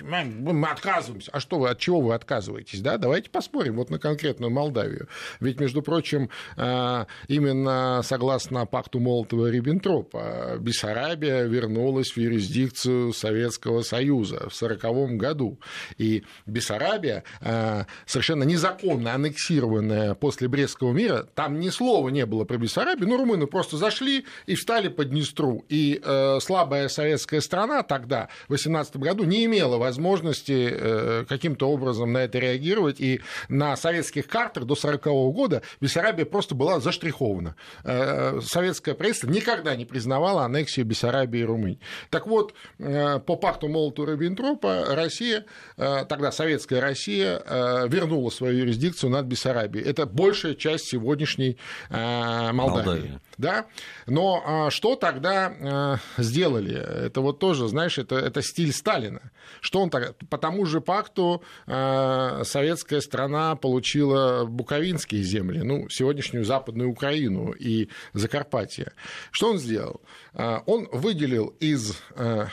[0.03, 1.31] мы отказываемся.
[1.31, 2.97] А что вы, от чего вы отказываетесь, да?
[2.97, 3.77] Давайте поспорим.
[3.77, 5.07] Вот на конкретную Молдавию.
[5.39, 14.61] Ведь, между прочим, э, именно согласно пакту Молотова-Риббентропа Бессарабия вернулась в юрисдикцию Советского Союза в
[14.61, 15.59] 1940 году.
[15.97, 22.57] И Бессарабия, э, совершенно незаконно аннексированная после Брестского мира, там ни слова не было про
[22.57, 25.63] Бессарабию, но румыны просто зашли и встали под Днестру.
[25.69, 32.19] И э, слабая советская страна тогда, в 18 году, не имела возможности каким-то образом на
[32.19, 37.55] это реагировать, и на советские советских картах до 1940 года Бессарабия просто была заштрихована.
[37.83, 41.79] Э, советское правительство никогда не признавало аннексию Бессарабии и Румынии.
[42.09, 45.45] Так вот, э, по пакту Молотова-Риббентропа Россия,
[45.77, 47.41] э, тогда советская Россия,
[47.87, 49.85] вернула свою юрисдикцию над Бессарабией.
[49.85, 51.57] Это большая часть сегодняшней
[51.89, 52.53] Молдавии.
[52.53, 53.21] Молдавия.
[53.37, 53.65] Да?
[54.07, 56.75] Но что тогда сделали?
[56.75, 59.31] Это вот тоже, знаешь, это, это стиль Сталина.
[59.59, 60.15] Что он так?
[60.29, 67.89] По тому же пакту советская страна получила получила буковинские земли, ну, сегодняшнюю Западную Украину и
[68.13, 68.93] Закарпатье.
[69.31, 70.01] Что он сделал?
[70.33, 72.47] А, он выделил из а,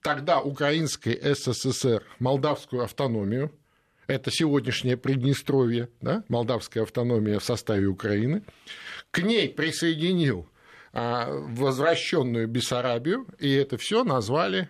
[0.00, 3.52] тогда Украинской СССР молдавскую автономию,
[4.08, 8.42] это сегодняшнее Приднестровье, да, молдавская автономия в составе Украины,
[9.12, 10.48] к ней присоединил
[10.92, 14.68] а, возвращенную Бессарабию, и это все назвали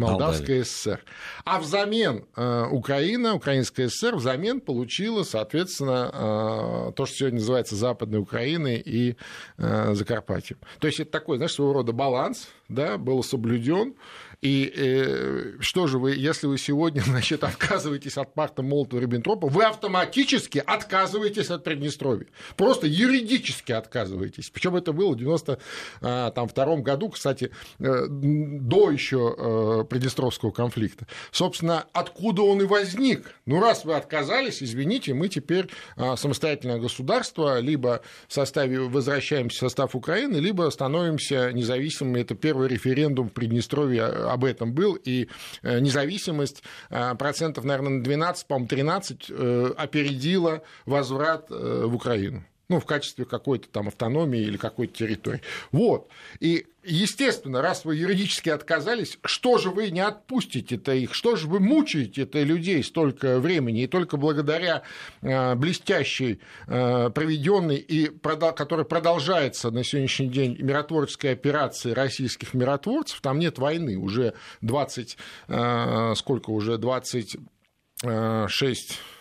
[0.00, 1.00] Молдавская ССР.
[1.44, 8.18] А взамен э, Украина, Украинская ССР взамен получила, соответственно, э, то, что сегодня называется Западной
[8.18, 9.16] Украиной и
[9.58, 10.58] э, Закарпатьем.
[10.78, 13.94] То есть это такой, знаешь, своего рода баланс, да, был соблюден.
[14.42, 20.62] И э, что же вы, если вы сегодня, значит, отказываетесь от пакта Молотова-Риббентропа, вы автоматически
[20.64, 22.26] отказываетесь от Приднестровья.
[22.56, 24.50] Просто юридически отказываетесь.
[24.50, 31.06] Причем это было в 92 году, кстати, э, до еще э, Приднестровского конфликта.
[31.30, 33.34] Собственно, откуда он и возник?
[33.44, 39.60] Ну, раз вы отказались, извините, мы теперь э, самостоятельное государство, либо в составе возвращаемся в
[39.60, 42.20] состав Украины, либо становимся независимыми.
[42.20, 45.28] Это первый референдум в Приднестровье об этом был, и
[45.62, 49.30] независимость процентов, наверное, на 12, по-моему, 13
[49.76, 55.42] опередила возврат в Украину ну, в качестве какой-то там автономии или какой-то территории.
[55.72, 56.08] Вот.
[56.38, 61.58] И, естественно, раз вы юридически отказались, что же вы не отпустите-то их, что же вы
[61.58, 64.84] мучаете-то людей столько времени, и только благодаря
[65.20, 68.08] э, блестящей, э, проведенной и
[68.54, 75.16] которая продолжается на сегодняшний день миротворческой операции российских миротворцев, там нет войны, уже 20,
[75.48, 77.36] э, сколько уже, 26,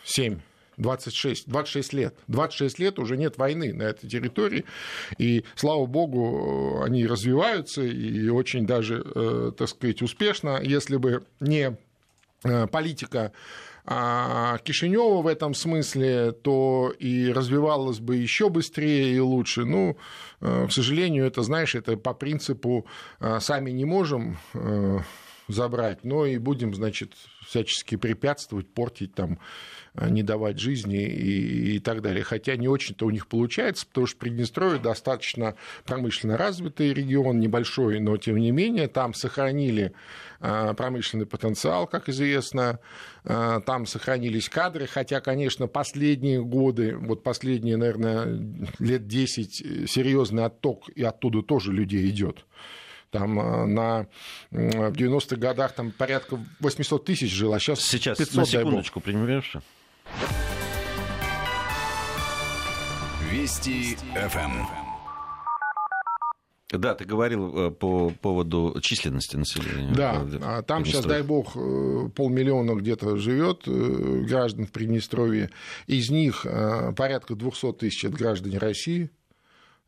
[0.03, 0.39] 7
[0.79, 2.15] 26, 26 лет.
[2.27, 4.65] 26 лет уже нет войны на этой территории,
[5.17, 10.59] и, слава богу, они развиваются, и очень даже, э, так сказать, успешно.
[10.63, 11.77] Если бы не
[12.43, 13.31] э, политика
[13.91, 19.65] а, Кишинева в этом смысле, то и развивалось бы еще быстрее и лучше.
[19.65, 19.97] Ну,
[20.41, 22.85] э, к сожалению, это, знаешь, это по принципу
[23.39, 24.37] сами не можем
[25.49, 27.13] забрать, но и будем, значит,
[27.45, 29.39] всячески препятствовать, портить там
[29.95, 32.23] Э, не давать жизни и, и так далее.
[32.23, 38.17] Хотя не очень-то у них получается, потому что Приднестровье достаточно промышленно развитый регион, небольшой, но
[38.17, 39.93] тем не менее там сохранили
[40.41, 42.79] э, промышленный потенциал, как известно,
[43.23, 48.39] э, там сохранились кадры, хотя, конечно, последние годы, вот последние, наверное,
[48.79, 52.45] лет 10 серьезный отток, и оттуда тоже людей идет.
[53.11, 53.35] Там
[53.73, 54.07] на,
[54.51, 59.55] в 90-х годах там порядка 800 тысяч жило, а сейчас Сейчас, 500, на секундочку, примешь?
[63.31, 64.89] Вести ФМ.
[66.71, 69.91] Да, ты говорил э, по поводу численности населения.
[69.91, 75.49] Да, а там сейчас, дай бог, э, полмиллиона где-то живет э, граждан в Приднестровье.
[75.87, 76.45] Из них
[76.95, 79.09] порядка 200 тысяч это граждане России.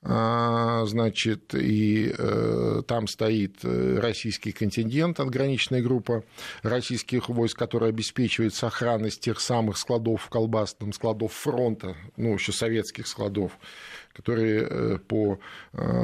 [0.04, 6.24] А, значит, и э, там стоит э, российский контингент, отграниченная группа
[6.64, 13.06] российских войск, которая обеспечивает сохранность тех самых складов в колбасном, складов фронта, ну, еще советских
[13.06, 13.52] складов,
[14.12, 15.40] которые э, по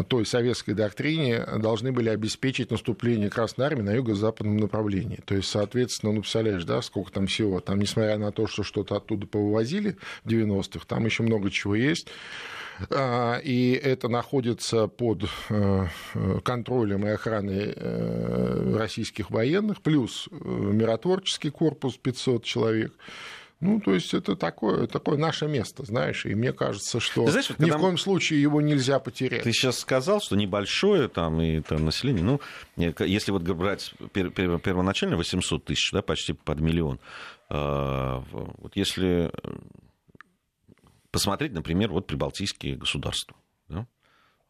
[0.07, 5.19] той советской доктрине должны были обеспечить наступление Красной Армии на юго-западном направлении.
[5.25, 7.60] То есть, соответственно, ну, представляешь, да, сколько там всего.
[7.60, 12.07] Там, несмотря на то, что что-то оттуда повывозили в 90-х, там еще много чего есть.
[12.89, 15.87] А, и это находится под э,
[16.43, 22.93] контролем и охраной э, российских военных, плюс э, миротворческий корпус 500 человек.
[23.59, 27.71] Ну, то есть это такое, такое наше место, знаешь, и мне кажется, что знаешь, ни
[27.71, 29.41] в коем случае его нельзя потерять.
[29.41, 32.39] Ты сейчас сказал, что небольшое там и там население, ну,
[32.99, 36.99] если вот брать первоначально 800 тысяч, да, почти под миллион,
[37.49, 39.31] а, вот если
[41.17, 43.36] посмотреть, например, вот прибалтийские государства.
[43.69, 43.88] Да?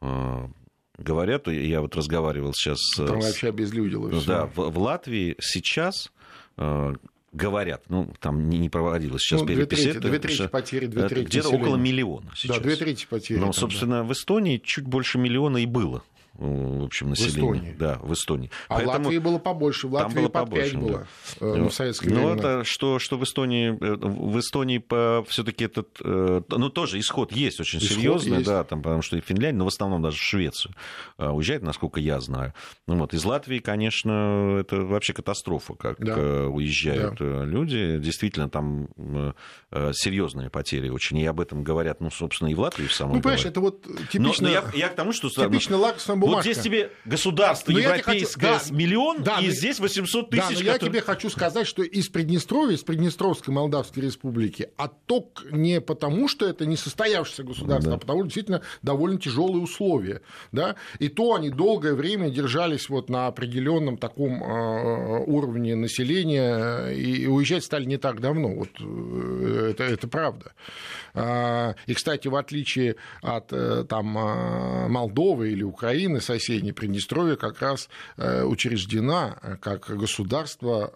[0.02, 0.50] А,
[0.98, 2.80] говорят, я вот разговаривал сейчас...
[2.98, 6.12] Там вообще обезлюдило Да, в, в Латвии сейчас
[6.58, 6.94] а,
[7.32, 9.84] говорят, ну, там не, не проводилось сейчас ну, перепись.
[9.84, 12.58] Две трети, две трети потери, две трети Где-то около миллиона сейчас.
[12.58, 13.40] Да, две трети потери.
[13.40, 14.04] Но, собственно, да.
[14.04, 16.04] в Эстонии чуть больше миллиона и было
[16.38, 17.34] в общем, населения.
[17.34, 17.76] В Эстонии.
[17.78, 18.52] Да, в Эстонии.
[18.68, 19.00] А Поэтому...
[19.00, 21.08] в Латвии было побольше, в Латвии там было по побольше, 5 было
[21.40, 21.48] да.
[21.48, 25.66] Э, ну, в советское ну, это что, что в Эстонии, э, в Эстонии по, все-таки
[25.66, 28.48] этот, э, ну, тоже исход есть очень исход серьезный, есть.
[28.48, 30.76] да, там, потому что и Финляндия, но в основном даже в Швецию
[31.18, 32.54] уезжает, насколько я знаю.
[32.88, 36.48] Ну, вот, из Латвии, конечно, это вообще катастрофа, как да.
[36.48, 37.44] уезжают да.
[37.44, 37.98] люди.
[38.00, 38.88] Действительно, там
[39.94, 43.22] серьезные потери очень, и об этом говорят, ну, собственно, и в Латвии в самом Ну,
[43.22, 44.22] понимаешь, это вот типично...
[44.22, 45.30] Но, но я, я к тому, что...
[45.30, 46.48] Типично лакомство бумажка.
[46.48, 48.70] Вот здесь тебе государство но европейское хочу...
[48.70, 49.52] да, миллион, да, и но...
[49.52, 50.42] здесь 800 тысяч.
[50.42, 50.74] Да, но которые...
[50.74, 56.48] я тебе хочу сказать, что из Приднестровья, из Приднестровской Молдавской Республики отток не потому, что
[56.48, 57.98] это не состоявшееся государство, да.
[57.98, 60.22] а потому что действительно довольно тяжелые условия.
[60.52, 60.76] Да?
[61.00, 67.64] И то они долгое время держались вот на определенном таком э, уровне населения, и уезжать
[67.64, 68.50] стали не так давно.
[68.50, 70.54] Вот э, это, это правда.
[71.14, 74.08] А, и, кстати, в отличие от э, там,
[74.90, 80.94] Молдовы или Украины, соседней, Приднестровье как раз э, учреждена э, как государство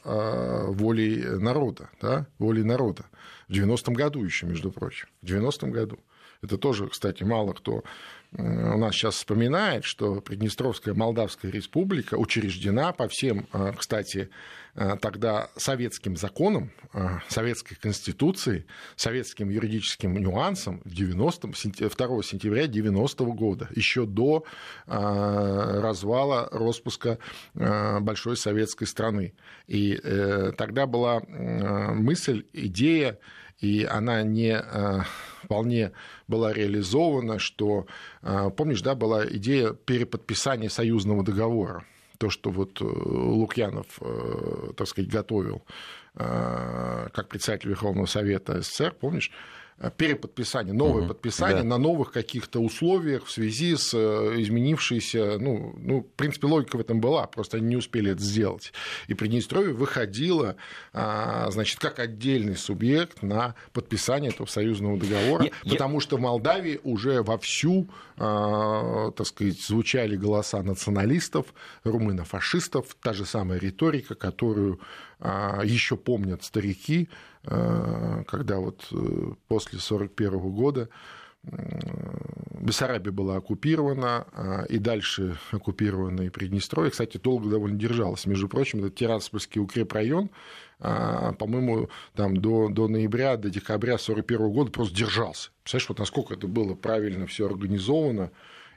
[0.68, 3.06] волей народа, да, волей народа.
[3.48, 6.00] В 90-м году еще, между прочим, в 90-м году.
[6.42, 7.84] Это тоже, кстати, мало кто
[8.34, 13.46] у нас сейчас вспоминает, что Приднестровская Молдавская республика учреждена по всем,
[13.78, 14.30] кстати,
[14.74, 23.34] Э, тогда советским законом, э, советской конституцией, советским юридическим нюансом 90 2 сентября 90 -го
[23.34, 24.46] года, еще до
[24.88, 24.92] э,
[25.82, 27.18] развала, распуска
[27.54, 29.34] большой советской страны.
[29.68, 30.00] И
[30.58, 33.18] тогда была мысль, идея,
[33.62, 34.60] и она не
[35.44, 35.92] вполне
[36.28, 37.88] была реализована, что,
[38.22, 41.86] помнишь, да, была идея переподписания союзного договора.
[42.18, 44.00] То, что вот Лукьянов,
[44.76, 45.64] так сказать, готовил
[46.14, 51.70] как председатель Верховного Совета СССР, помнишь, Э, переподписание, новое угу, подписание да.
[51.70, 56.82] на новых каких-то условиях в связи с э, изменившейся, ну, ну, в принципе, логика в
[56.82, 58.74] этом была, просто они не успели это сделать.
[59.08, 60.56] И Приднестровье выходило,
[60.94, 66.02] а, значит, как отдельный субъект на подписание этого союзного договора, я, потому я...
[66.02, 71.48] что в Молдавии уже вовсю, а, так сказать, звучали голоса националистов,
[71.84, 74.80] румыно-фашистов, та же самая риторика, которую
[75.22, 77.10] еще помнят старики,
[77.44, 78.96] а, когда вот э,
[79.48, 80.90] после 1941 года
[81.44, 86.92] Бессарабия была оккупирована, а, и дальше оккупирована и Приднестровье.
[86.92, 88.28] Кстати, долго довольно держалась.
[88.28, 90.30] Между прочим, этот Тираспольский укрепрайон,
[90.78, 95.50] по-моему, там до, до ноября, до декабря 1941 года просто держался.
[95.64, 98.32] Представляешь, вот насколько это было правильно все организовано,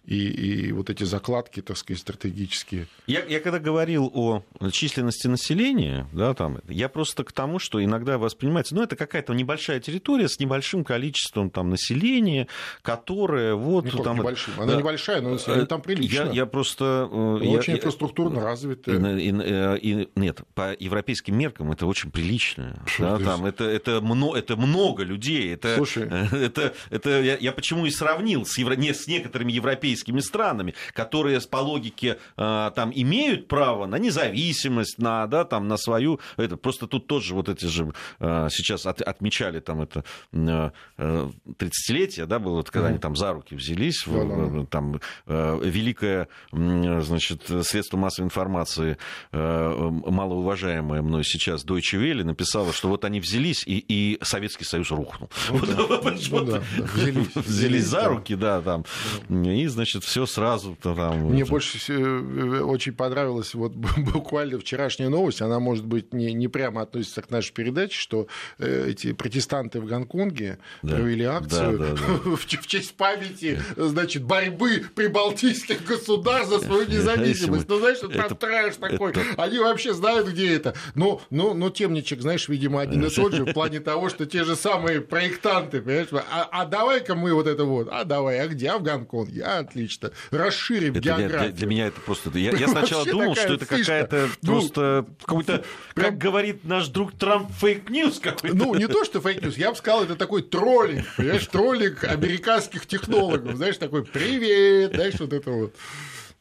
[0.07, 0.29] и,
[0.69, 2.87] и вот эти закладки, так сказать, стратегические.
[3.07, 8.19] Я, я когда говорил о численности населения, да, там, я просто к тому, что иногда
[8.19, 12.49] воспринимается, ну, это какая-то небольшая территория с небольшим количеством там, населения,
[12.83, 13.85] которое вот...
[13.85, 14.55] Не там, небольшим.
[14.59, 16.25] Она да, небольшая, но население там прилично.
[16.25, 17.09] Я, я просто...
[17.11, 19.17] Э, я, очень инфраструктурно я, развитое.
[19.17, 22.85] И, и, и, нет, по европейским меркам это очень прилично.
[22.99, 25.55] Да, там, это, это, много, это много людей.
[25.55, 26.09] Это, Слушай...
[26.33, 30.75] это, это, я, я почему и сравнил с, евро, не, с некоторыми европейскими европейскими странами,
[30.93, 36.21] которые по логике э, там имеют право на независимость, на, да, там, на свою...
[36.37, 42.39] Это, просто тут тоже вот эти же э, сейчас от, отмечали там это 30-летие, да,
[42.39, 44.67] было, когда они там за руки взялись, mm-hmm.
[44.67, 48.97] там великое, значит, средство массовой информации,
[49.33, 55.31] малоуважаемое мной сейчас Deutsche Welle, написало, что вот они взялись, и, и Советский Союз рухнул.
[55.51, 55.77] Ну, да.
[56.31, 56.63] ну, да, да.
[56.95, 58.85] Взялись, взялись за руки, да, там,
[59.29, 61.31] и, значит, значит, все сразу там.
[61.31, 61.51] Мне вот.
[61.51, 67.21] больше э, очень понравилась вот буквально вчерашняя новость, она, может быть, не, не прямо относится
[67.21, 68.27] к нашей передаче, что
[68.59, 70.97] э, эти протестанты в Гонконге да.
[70.97, 72.31] провели акцию да, да, да.
[72.37, 77.69] в честь памяти, значит, борьбы прибалтийских государств за свою независимость.
[77.69, 79.13] Ну, знаешь, это там трэш такой.
[79.37, 80.75] Они вообще знают, где это.
[80.95, 84.45] Но, но, но темничек, знаешь, видимо, один и тот же в плане того, что те
[84.45, 88.71] же самые проектанты, понимаешь, а, а давай-ка мы вот это вот, а давай, а где?
[88.71, 89.43] А в Гонконге?
[89.45, 90.13] А, отлично.
[90.31, 91.41] Расширим это географию.
[91.41, 92.31] Для, для меня это просто...
[92.39, 95.65] Я, я сначала думал, что это какая-то ну, просто какой-то,
[95.95, 96.11] прям...
[96.11, 98.57] как говорит наш друг Трамп, fake news какой-то.
[98.57, 102.87] Ну, не то, что fake news, я бы сказал, это такой троллинг, понимаешь, троллинг американских
[102.87, 105.75] технологов, знаешь, такой «Привет!», знаешь, вот это вот.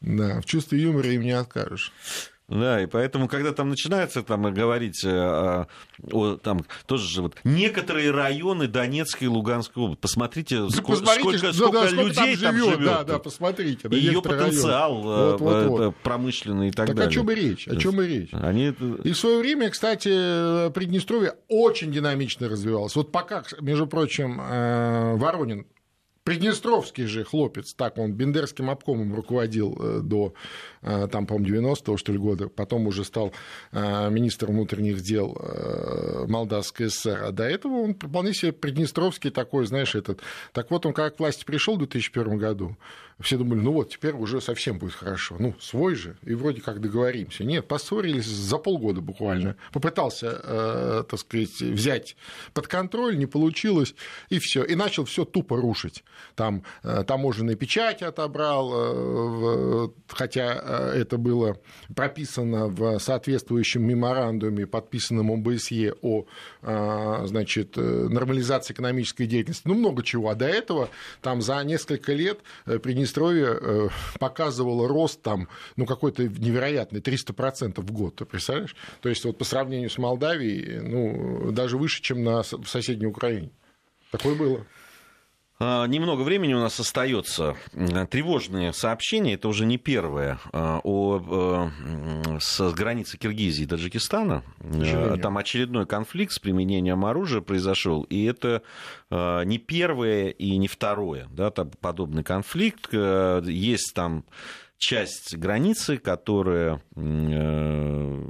[0.02, 1.94] Да, в чувстве юмора им не откажешь.
[2.54, 5.68] Да, и поэтому, когда там начинается там, говорить о,
[6.12, 11.54] о там, тоже же вот некоторые районы Донецкой и Луганской области, посмотрите, да сколько, посмотрите,
[11.54, 12.76] сколько, сколько да, людей там живет.
[12.76, 13.88] Там Да, да, посмотрите.
[13.90, 15.96] И ее потенциал вот, вот, э, вот.
[16.04, 17.10] промышленный и так, так далее.
[17.10, 17.68] Так о чем и речь?
[17.68, 18.30] О чем и речь?
[18.34, 18.68] Они...
[19.04, 22.96] И в свое время, кстати, Приднестровье очень динамично развивалось.
[22.96, 25.66] Вот пока, между прочим, э, Воронин
[26.24, 30.34] Приднестровский же хлопец, так он Бендерским обкомом руководил э, до,
[30.82, 33.34] э, там, по-моему, 90-го, что ли, года, потом уже стал
[33.74, 35.38] э, министром внутренних дел
[36.28, 40.22] Молдавской ССР, а до этого он вполне себе Приднестровский такой, знаешь, этот.
[40.54, 42.78] Так вот, он как к власти пришел в 2001 году,
[43.24, 45.38] все думали, ну вот, теперь уже совсем будет хорошо.
[45.40, 47.46] Ну, свой же, и вроде как договоримся.
[47.46, 49.56] Нет, поссорились за полгода буквально.
[49.72, 52.18] Попытался, э, так сказать, взять
[52.54, 53.96] под контроль, не получилось,
[54.30, 54.64] и все.
[54.64, 56.04] И начал все тупо рушить.
[56.36, 61.58] Там э, таможенные печати отобрал, э, хотя э, это было
[61.96, 66.26] прописано в соответствующем меморандуме, подписанном ОБСЕ о
[66.62, 69.64] э, значит, э, нормализации экономической деятельности.
[69.66, 70.30] Ну, много чего.
[70.30, 70.90] А до этого
[71.22, 73.90] там за несколько лет принесли Приднестровье э,
[74.20, 78.76] показывало рост там, ну, какой-то невероятный, 300% в год, ты представляешь?
[79.02, 83.52] То есть вот по сравнению с Молдавией, ну, даже выше, чем на соседней Украине.
[84.12, 84.66] Такое было.
[85.66, 87.56] А, немного времени у нас остается.
[88.10, 91.72] Тревожные сообщения, это уже не первое, а, о,
[92.28, 94.44] э, с границы Киргизии и Таджикистана.
[95.22, 98.62] Там очередной конфликт с применением оружия произошел, и это
[99.10, 101.28] а, не первое и не второе.
[101.32, 102.90] Да, там подобный конфликт.
[102.92, 104.26] Э, есть там
[104.78, 108.24] часть границы, которая э,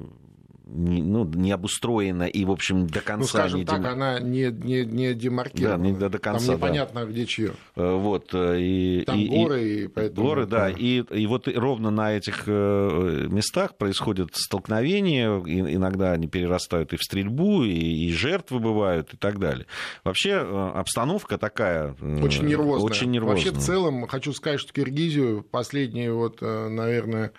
[0.66, 3.18] не, ну, не обустроена и, в общем, до конца...
[3.18, 3.92] Ну, скажем не так, дем...
[3.92, 5.78] она не, не, не демаркирована.
[5.78, 7.12] Да, не до, до конца, Там непонятно, да.
[7.12, 7.52] где чье.
[7.76, 10.28] Э, вот, э, и, Там и, горы, и, и поэтому...
[10.28, 16.94] Горы, да, и, и вот ровно на этих э, местах происходят столкновения, иногда они перерастают
[16.94, 19.66] и в стрельбу, и, и жертвы бывают, и так далее.
[20.04, 21.96] Вообще обстановка такая...
[22.22, 22.90] Очень нервозная.
[22.90, 23.52] Очень нервозная.
[23.52, 27.34] Вообще, в целом, хочу сказать, что Киргизию последние, вот, наверное,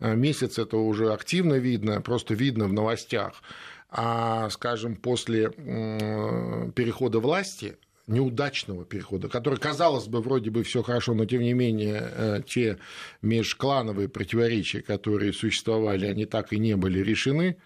[0.00, 3.42] месяц это уже активно видно, просто видно в новостях.
[3.90, 7.76] А, скажем, после перехода власти
[8.06, 12.78] неудачного перехода, который, казалось бы, вроде бы все хорошо, но тем не менее э, те
[13.22, 17.56] межклановые противоречия, которые существовали, они так и не были решены.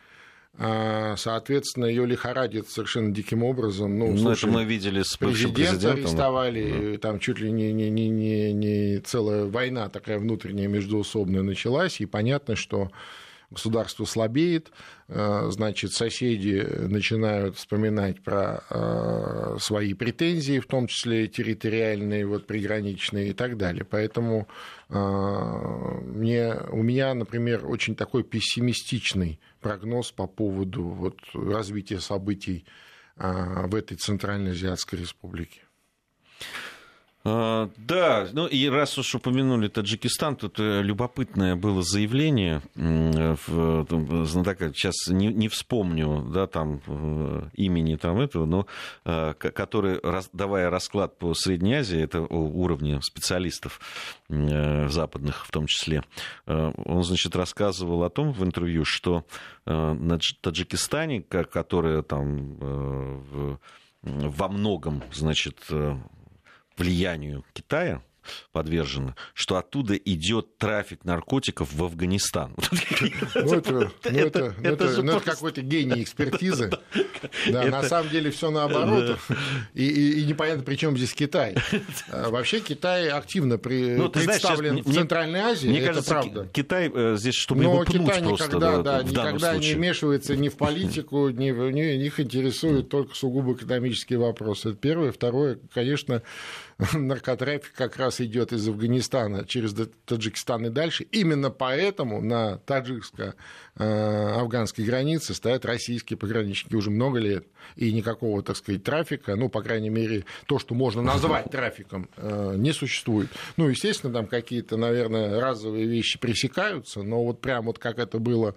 [0.60, 3.96] А, соответственно, ее лихорадит совершенно диким образом.
[3.96, 6.98] Ну, ну слушай, это мы видели с президента арестовали, да.
[6.98, 12.06] там чуть ли не, не, не, не, не целая война такая внутренняя междуусобная началась, и
[12.06, 12.90] понятно, что
[13.52, 14.72] государство слабеет,
[15.06, 23.28] э, значит, соседи начинают вспоминать про э, свои претензии, в том числе территориальные, вот, приграничные
[23.28, 23.86] и так далее.
[23.88, 24.48] Поэтому
[24.90, 32.64] мне, у меня, например, очень такой пессимистичный прогноз по поводу вот, развития событий
[33.16, 35.62] в этой Центральноазиатской республике.
[37.30, 44.72] А, да, ну и раз уж упомянули Таджикистан, тут э, любопытное было заявление в, знатока,
[44.72, 48.66] сейчас не, не вспомню, да, там э, имени там этого, но
[49.04, 50.00] э, который,
[50.32, 53.80] давая расклад по Средней Азии, это уровня специалистов
[54.28, 56.02] западных в том числе,
[56.46, 59.24] он, значит, рассказывал о том в интервью, что
[59.64, 63.58] на Таджикистане, которое там
[64.02, 65.56] во многом, значит,
[66.78, 68.02] влиянию Китая,
[68.52, 72.54] подвержена, что оттуда идет трафик наркотиков в Афганистан.
[73.34, 76.70] Ну, это, ну, ну, какой-то гений экспертизы.
[77.48, 79.18] Да, на самом деле все наоборот.
[79.74, 81.54] И, непонятно, при чем здесь Китай.
[82.10, 86.48] А, вообще Китай активно представлен в Центральной Азии, мне кажется, правда.
[86.52, 90.56] Китай э, здесь, чтобы его пнуть Китай просто, никогда, да, никогда не вмешивается ни в
[90.56, 94.70] политику, ни в, ни, их интересуют только сугубо экономические вопросы.
[94.70, 95.12] Это первое.
[95.12, 96.22] Второе, конечно,
[96.94, 99.74] наркотрафик как раз идет из Афганистана через
[100.04, 101.02] Таджикистан и дальше.
[101.10, 107.48] Именно поэтому на таджикско-афганской границе стоят российские пограничники уже много лет.
[107.74, 112.54] И никакого, так сказать, трафика, ну, по крайней мере, то, что можно назвать трафиком, э,
[112.56, 113.28] не существует.
[113.56, 118.54] Ну, естественно, там какие-то, наверное, разовые вещи пресекаются, но вот прям вот как это было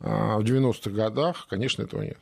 [0.00, 2.18] э, в 90-х годах, конечно, этого нет.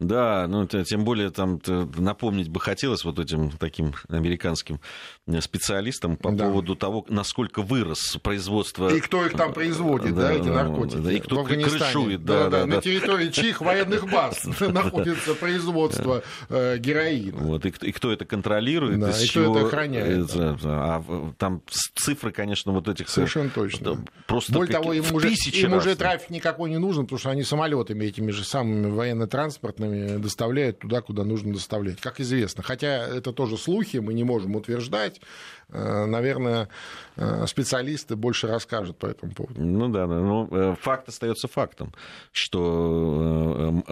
[0.00, 1.60] Да, ну тем более там
[1.98, 4.80] напомнить бы хотелось вот этим таким американским
[5.26, 6.46] э, специалистам по да.
[6.46, 8.88] поводу того, насколько вырос производство.
[8.88, 10.96] И кто их там производит, да, да эти наркотики.
[10.96, 16.78] Да, и кто крышует, да, да, да, На территории чьих военных баз находится производство э,
[16.78, 17.36] героина.
[17.36, 20.30] Вот, и кто это контролирует, да, и кто это охраняет.
[20.64, 21.04] А
[21.36, 21.62] там
[21.94, 23.06] цифры, конечно, вот этих...
[23.06, 24.02] Э, Совершенно точно.
[24.26, 28.06] Просто Более того, им уже, им уже трафик никакой не нужен, потому что они самолетами
[28.06, 32.62] этими же самыми военно-транспортными машинами доставляют туда, куда нужно доставлять, как известно.
[32.62, 35.20] Хотя это тоже слухи, мы не можем утверждать.
[35.72, 36.68] Э, наверное,
[37.16, 39.60] э, специалисты больше расскажут по этому поводу.
[39.60, 41.92] Ну да, но э, факт остается фактом,
[42.32, 43.82] что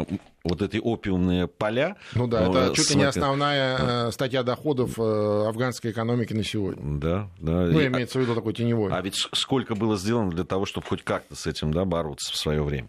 [0.44, 1.96] вот эти опиумные поля...
[2.14, 6.98] Ну да, это чуть ли не основная статья доходов афганской экономики на сегодня.
[6.98, 7.52] Да, да.
[7.66, 8.90] Ну, имеется в виду такой теневой.
[8.92, 12.36] А ведь сколько было сделано для того, чтобы хоть как-то с этим да, бороться в
[12.36, 12.88] свое время.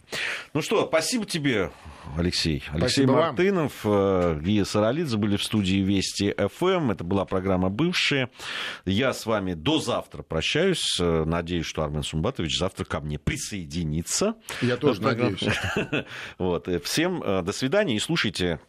[0.53, 1.71] Ну что, спасибо тебе,
[2.17, 2.63] Алексей.
[2.71, 4.41] Алексей спасибо Мартынов, вам.
[4.41, 6.91] Гия Саралидзе были в студии Вести ФМ.
[6.91, 8.29] Это была программа «Бывшие».
[8.85, 10.97] Я с вами до завтра прощаюсь.
[10.99, 14.35] Надеюсь, что Армен Сумбатович завтра ко мне присоединится.
[14.61, 15.43] Я тоже надеюсь.
[16.37, 16.67] Вот.
[16.83, 18.57] Всем э, до свидания и слушайте